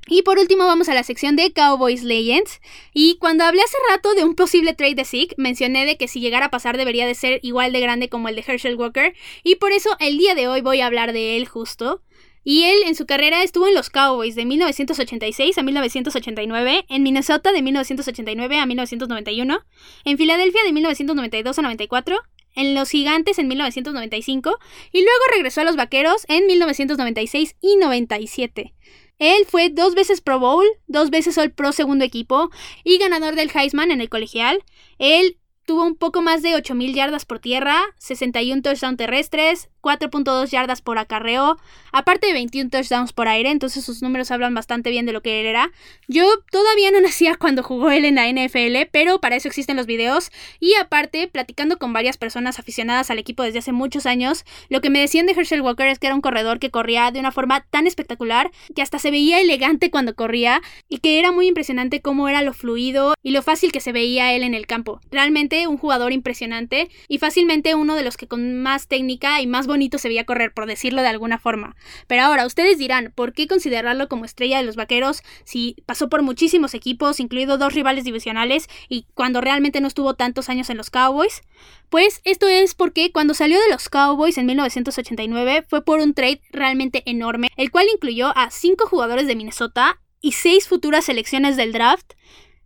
Y 0.07 0.23
por 0.23 0.37
último 0.37 0.65
vamos 0.65 0.89
a 0.89 0.93
la 0.93 1.03
sección 1.03 1.35
de 1.35 1.53
Cowboys 1.53 2.03
Legends. 2.03 2.59
Y 2.93 3.17
cuando 3.19 3.45
hablé 3.45 3.61
hace 3.61 3.77
rato 3.89 4.13
de 4.15 4.25
un 4.25 4.35
posible 4.35 4.73
trade 4.73 4.95
de 4.95 5.05
Zeke, 5.05 5.35
mencioné 5.37 5.85
de 5.85 5.97
que 5.97 6.09
si 6.09 6.19
llegara 6.19 6.47
a 6.47 6.51
pasar 6.51 6.77
debería 6.77 7.07
de 7.07 7.15
ser 7.15 7.39
igual 7.41 7.71
de 7.71 7.79
grande 7.79 8.09
como 8.09 8.27
el 8.27 8.35
de 8.35 8.43
Herschel 8.45 8.75
Walker. 8.75 9.13
Y 9.43 9.55
por 9.55 9.71
eso 9.71 9.95
el 9.99 10.17
día 10.17 10.35
de 10.35 10.47
hoy 10.49 10.61
voy 10.61 10.81
a 10.81 10.87
hablar 10.87 11.13
de 11.13 11.37
él 11.37 11.47
justo. 11.47 12.01
Y 12.43 12.63
él 12.63 12.79
en 12.85 12.95
su 12.95 13.05
carrera 13.05 13.43
estuvo 13.43 13.67
en 13.67 13.73
los 13.73 13.89
Cowboys 13.89 14.35
de 14.35 14.45
1986 14.45 15.57
a 15.57 15.63
1989, 15.63 16.85
en 16.89 17.03
Minnesota 17.03 17.51
de 17.51 17.61
1989 17.61 18.59
a 18.59 18.65
1991, 18.65 19.65
en 20.05 20.17
Filadelfia 20.17 20.63
de 20.63 20.73
1992 20.73 21.59
a 21.59 21.61
94, 21.61 22.19
en 22.55 22.75
los 22.75 22.89
Gigantes 22.89 23.39
en 23.39 23.47
1995 23.47 24.59
y 24.91 24.99
luego 24.99 25.19
regresó 25.33 25.61
a 25.61 25.63
los 25.63 25.75
Vaqueros 25.75 26.25
en 26.27 26.45
1996 26.47 27.55
y 27.61 27.77
97. 27.77 28.73
Él 29.19 29.45
fue 29.47 29.69
dos 29.69 29.95
veces 29.95 30.21
Pro 30.21 30.39
Bowl, 30.39 30.65
dos 30.87 31.09
veces 31.09 31.37
All 31.37 31.51
Pro 31.51 31.71
segundo 31.71 32.03
equipo 32.03 32.49
y 32.83 32.97
ganador 32.97 33.35
del 33.35 33.51
Heisman 33.53 33.91
en 33.91 34.01
el 34.01 34.09
colegial. 34.09 34.63
Él 34.97 35.37
tuvo 35.65 35.83
un 35.83 35.95
poco 35.95 36.21
más 36.21 36.41
de 36.41 36.55
8.000 36.55 36.93
yardas 36.93 37.25
por 37.25 37.39
tierra, 37.39 37.79
61 37.99 38.61
touchdowns 38.61 38.97
terrestres, 38.97 39.69
4.2 39.83 40.49
yardas 40.49 40.81
por 40.81 40.97
acarreo, 40.97 41.57
aparte 41.91 42.27
de 42.27 42.33
21 42.33 42.69
touchdowns 42.69 43.13
por 43.13 43.27
aire, 43.27 43.51
entonces 43.51 43.83
sus 43.83 44.01
números 44.01 44.31
hablan 44.31 44.55
bastante 44.55 44.89
bien 44.89 45.05
de 45.05 45.11
lo 45.11 45.21
que 45.21 45.41
él 45.41 45.45
era. 45.45 45.71
Yo 46.07 46.25
todavía 46.49 46.89
no 46.89 47.01
nacía 47.01 47.35
cuando 47.35 47.61
jugó 47.61 47.91
él 47.91 48.05
en 48.05 48.15
la 48.15 48.27
NFL, 48.27 48.89
pero 48.91 49.19
para 49.19 49.35
eso 49.35 49.47
existen 49.47 49.77
los 49.77 49.85
videos. 49.85 50.31
Y 50.59 50.73
aparte, 50.75 51.27
platicando 51.27 51.77
con 51.77 51.93
varias 51.93 52.17
personas 52.17 52.59
aficionadas 52.59 53.11
al 53.11 53.19
equipo 53.19 53.43
desde 53.43 53.59
hace 53.59 53.73
muchos 53.73 54.05
años, 54.05 54.45
lo 54.69 54.81
que 54.81 54.89
me 54.89 54.99
decían 54.99 55.25
de 55.25 55.33
Herschel 55.33 55.61
Walker 55.61 55.87
es 55.87 55.99
que 55.99 56.07
era 56.07 56.15
un 56.15 56.21
corredor 56.21 56.59
que 56.59 56.71
corría 56.71 57.11
de 57.11 57.19
una 57.19 57.31
forma 57.31 57.65
tan 57.69 57.85
espectacular 57.85 58.51
que 58.75 58.81
hasta 58.81 58.99
se 58.99 59.11
veía 59.11 59.41
elegante 59.41 59.91
cuando 59.91 60.15
corría 60.15 60.61
y 60.87 60.99
que 60.99 61.19
era 61.19 61.31
muy 61.31 61.47
impresionante 61.47 62.01
cómo 62.01 62.29
era 62.29 62.41
lo 62.41 62.53
fluido 62.53 63.15
y 63.21 63.31
lo 63.31 63.41
fácil 63.41 63.71
que 63.71 63.81
se 63.81 63.91
veía 63.91 64.33
él 64.33 64.43
en 64.43 64.53
el 64.53 64.65
campo. 64.65 65.01
Realmente 65.11 65.67
un 65.67 65.77
jugador 65.77 66.13
impresionante 66.13 66.89
y 67.07 67.17
fácilmente 67.17 67.75
uno 67.75 67.95
de 67.95 68.03
los 68.03 68.17
que 68.17 68.27
con 68.27 68.61
más 68.61 68.87
técnica 68.87 69.41
y 69.41 69.47
más 69.47 69.67
bonito 69.73 69.97
se 69.97 70.07
veía 70.07 70.25
correr, 70.25 70.53
por 70.53 70.67
decirlo 70.67 71.01
de 71.01 71.07
alguna 71.07 71.39
forma. 71.39 71.75
Pero 72.07 72.23
ahora, 72.23 72.45
ustedes 72.45 72.77
dirán, 72.77 73.11
¿por 73.15 73.33
qué 73.33 73.47
considerarlo 73.47 74.07
como 74.07 74.25
estrella 74.25 74.57
de 74.57 74.63
los 74.63 74.75
vaqueros 74.75 75.23
si 75.45 75.75
pasó 75.87 76.09
por 76.09 76.21
muchísimos 76.21 76.75
equipos, 76.75 77.19
incluido 77.19 77.57
dos 77.57 77.73
rivales 77.73 78.03
divisionales, 78.03 78.69
y 78.87 79.07
cuando 79.15 79.41
realmente 79.41 79.81
no 79.81 79.87
estuvo 79.87 80.13
tantos 80.13 80.49
años 80.49 80.69
en 80.69 80.77
los 80.77 80.91
Cowboys? 80.91 81.41
Pues 81.89 82.21
esto 82.23 82.47
es 82.47 82.75
porque 82.75 83.11
cuando 83.11 83.33
salió 83.33 83.59
de 83.59 83.69
los 83.69 83.89
Cowboys 83.89 84.37
en 84.37 84.45
1989 84.45 85.65
fue 85.67 85.83
por 85.83 85.99
un 85.99 86.13
trade 86.13 86.41
realmente 86.51 87.01
enorme, 87.05 87.49
el 87.57 87.71
cual 87.71 87.87
incluyó 87.91 88.35
a 88.37 88.51
cinco 88.51 88.87
jugadores 88.87 89.27
de 89.27 89.35
Minnesota 89.35 89.99
y 90.21 90.33
seis 90.33 90.67
futuras 90.67 91.05
selecciones 91.05 91.57
del 91.57 91.73
draft. 91.73 92.13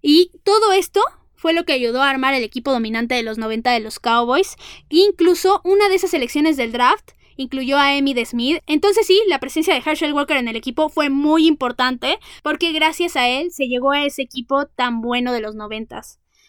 Y 0.02 0.32
todo 0.44 0.74
esto 0.74 1.02
fue 1.38 1.54
lo 1.54 1.64
que 1.64 1.74
ayudó 1.74 2.02
a 2.02 2.10
armar 2.10 2.34
el 2.34 2.44
equipo 2.44 2.72
dominante 2.72 3.16
de 3.16 3.24
los 3.24 3.38
90 3.38 3.72
de 3.72 3.80
los 3.80 4.00
Cowboys. 4.00 4.56
incluso 4.90 5.62
una 5.64 5.88
de 5.88 5.96
esas 5.96 6.12
selecciones 6.12 6.58
del 6.58 6.74
draft 6.74 7.12
incluyó 7.38 7.78
a 7.78 7.96
Emmy 7.96 8.14
de 8.14 8.26
Smith. 8.26 8.62
Entonces 8.68 9.08
sí, 9.08 9.22
la 9.28 9.40
presencia 9.40 9.74
de 9.74 9.82
Herschel 9.86 10.14
Walker 10.14 10.38
en 10.38 10.48
el 10.48 10.56
equipo 10.56 10.90
fue 10.90 11.10
muy 11.10 11.48
importante 11.48 12.20
porque 12.44 12.74
gracias 12.74 13.16
a 13.16 13.28
él 13.30 13.52
se 13.52 13.68
llegó 13.68 13.92
a 13.92 14.04
ese 14.04 14.24
equipo 14.24 14.66
tan 14.66 15.02
bueno 15.02 15.32
de 15.32 15.42
los 15.42 15.56
90. 15.56 16.02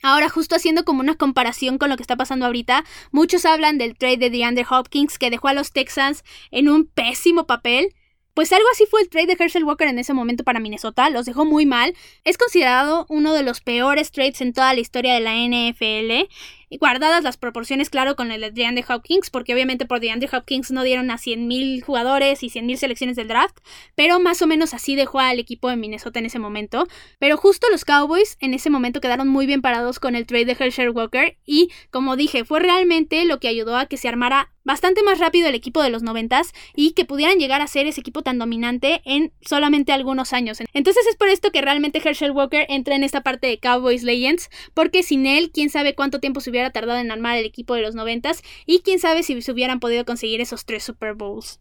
Ahora, 0.03 0.29
justo 0.29 0.55
haciendo 0.55 0.85
como 0.85 1.01
una 1.01 1.16
comparación 1.16 1.77
con 1.77 1.90
lo 1.90 1.96
que 1.96 2.03
está 2.03 2.16
pasando 2.16 2.46
ahorita, 2.46 2.85
muchos 3.11 3.44
hablan 3.44 3.79
del 3.79 3.96
trade 3.96 4.16
de 4.18 4.31
DeAndre 4.31 4.64
Hopkins 4.68 5.18
que 5.18 5.31
dejó 5.31 5.48
a 5.48 5.55
los 5.55 5.72
Texans 5.72 6.22
en 6.51 6.68
un 6.68 6.87
pésimo 6.87 7.46
papel. 7.46 7.94
Pues 8.38 8.53
algo 8.53 8.68
así 8.70 8.87
fue 8.87 9.03
el 9.03 9.09
trade 9.09 9.27
de 9.27 9.37
Herschel 9.37 9.64
Walker 9.64 9.88
en 9.88 9.98
ese 9.98 10.14
momento 10.14 10.44
para 10.44 10.61
Minnesota, 10.61 11.11
los 11.11 11.27
dejó 11.27 11.44
muy 11.44 11.66
mal. 11.66 11.96
Es 12.22 12.38
considerado 12.38 13.05
uno 13.09 13.35
de 13.35 13.42
los 13.42 13.61
peores 13.61 14.12
trades 14.12 14.40
en 14.40 14.53
toda 14.53 14.72
la 14.74 14.79
historia 14.79 15.14
de 15.14 15.18
la 15.18 15.35
NFL 15.35 16.29
guardadas 16.77 17.24
las 17.24 17.38
proporciones, 17.38 17.88
claro, 17.88 18.14
con 18.14 18.31
el 18.31 18.42
de 18.42 18.51
DeAndre 18.51 18.85
Hopkins, 18.88 19.31
porque 19.31 19.55
obviamente 19.55 19.87
por 19.87 20.01
DeAndre 20.01 20.29
Hopkins 20.31 20.70
no 20.70 20.83
dieron 20.83 21.11
a 21.11 21.16
100.000 21.16 21.83
jugadores 21.83 22.42
y 22.42 22.51
100.000 22.51 22.77
selecciones 22.77 23.16
del 23.16 23.29
draft, 23.29 23.57
pero 23.94 24.20
más 24.20 24.42
o 24.42 24.46
menos 24.46 24.74
así 24.74 24.94
dejó 24.94 25.20
al 25.20 25.38
equipo 25.38 25.70
de 25.70 25.77
Minnesota 25.77 26.18
en 26.18 26.27
ese 26.27 26.38
momento. 26.38 26.87
Pero 27.18 27.38
justo 27.38 27.66
los 27.70 27.85
Cowboys 27.85 28.37
en 28.40 28.53
ese 28.53 28.68
momento 28.68 29.01
quedaron 29.01 29.29
muy 29.29 29.46
bien 29.46 29.62
parados 29.62 29.98
con 29.98 30.14
el 30.14 30.27
trade 30.27 30.44
de 30.44 30.57
Herschel 30.59 30.90
Walker 30.90 31.38
y, 31.46 31.70
como 31.90 32.16
dije, 32.16 32.44
fue 32.44 32.61
realmente 32.61 33.24
lo 33.24 33.40
que 33.40 33.48
ayudó 33.48 33.77
a 33.77 33.87
que 33.87 33.96
se 33.96 34.09
armara 34.09 34.53
bastante 34.69 35.03
más 35.03 35.19
rápido 35.19 35.49
el 35.49 35.55
equipo 35.55 35.83
de 35.83 35.89
los 35.89 36.03
noventas 36.03 36.53
y 36.77 36.93
que 36.93 37.07
pudieran 37.07 37.39
llegar 37.39 37.63
a 37.63 37.67
ser 37.67 37.87
ese 37.87 38.03
equipo 38.03 38.21
tan 38.21 38.39
dominante 38.39 39.01
en 39.07 39.33
solamente 39.41 39.93
algunos 39.93 40.35
años. 40.35 40.59
Entonces 40.75 41.07
es 41.09 41.17
por 41.17 41.31
esto 41.31 41.51
que 41.51 41.63
realmente 41.63 42.03
Herschel 42.05 42.33
Walker 42.33 42.67
entra 42.69 42.95
en 42.95 43.03
esta 43.03 43.23
parte 43.23 43.47
de 43.47 43.59
Cowboys 43.61 44.03
Legends, 44.03 44.51
porque 44.75 45.03
sin 45.03 45.25
él, 45.25 45.51
quién 45.55 45.71
sabe 45.71 45.95
cuánto 45.95 46.21
tiempo 46.21 46.41
se 46.41 46.51
hubiera 46.51 46.71
tardado 46.71 46.99
en 47.01 47.11
armar 47.11 47.39
el 47.39 47.47
equipo 47.47 47.75
de 47.75 47.81
los 47.81 47.95
noventas 47.95 48.43
y 48.67 48.81
quién 48.81 48.99
sabe 48.99 49.23
si 49.23 49.41
se 49.41 49.53
hubieran 49.53 49.81
podido 49.81 50.05
conseguir 50.05 50.43
esos 50.43 50.67
tres 50.67 50.85
Super 50.85 51.15
Bowls. 51.15 51.61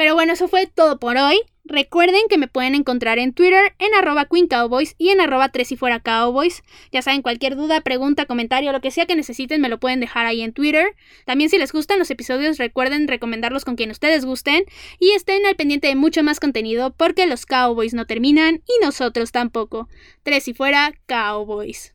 Pero 0.00 0.14
bueno, 0.14 0.32
eso 0.32 0.48
fue 0.48 0.66
todo 0.66 0.98
por 0.98 1.18
hoy. 1.18 1.38
Recuerden 1.62 2.22
que 2.30 2.38
me 2.38 2.48
pueden 2.48 2.74
encontrar 2.74 3.18
en 3.18 3.34
Twitter 3.34 3.74
en 3.78 3.92
arroba 3.92 4.24
Queen 4.24 4.46
Cowboys 4.46 4.94
y 4.96 5.10
en 5.10 5.20
arroba 5.20 5.50
tres 5.50 5.72
y 5.72 5.76
fuera 5.76 6.00
Cowboys. 6.00 6.62
Ya 6.90 7.02
saben, 7.02 7.20
cualquier 7.20 7.54
duda, 7.54 7.82
pregunta, 7.82 8.24
comentario, 8.24 8.72
lo 8.72 8.80
que 8.80 8.90
sea 8.90 9.04
que 9.04 9.14
necesiten 9.14 9.60
me 9.60 9.68
lo 9.68 9.78
pueden 9.78 10.00
dejar 10.00 10.24
ahí 10.24 10.40
en 10.40 10.54
Twitter. 10.54 10.96
También 11.26 11.50
si 11.50 11.58
les 11.58 11.70
gustan 11.70 11.98
los 11.98 12.10
episodios 12.10 12.56
recuerden 12.56 13.08
recomendarlos 13.08 13.66
con 13.66 13.76
quien 13.76 13.90
ustedes 13.90 14.24
gusten 14.24 14.64
y 14.98 15.10
estén 15.10 15.44
al 15.44 15.56
pendiente 15.56 15.88
de 15.88 15.96
mucho 15.96 16.22
más 16.22 16.40
contenido 16.40 16.94
porque 16.96 17.26
los 17.26 17.44
Cowboys 17.44 17.92
no 17.92 18.06
terminan 18.06 18.62
y 18.66 18.82
nosotros 18.82 19.32
tampoco. 19.32 19.90
Tres 20.22 20.48
y 20.48 20.54
fuera 20.54 20.94
Cowboys. 21.04 21.94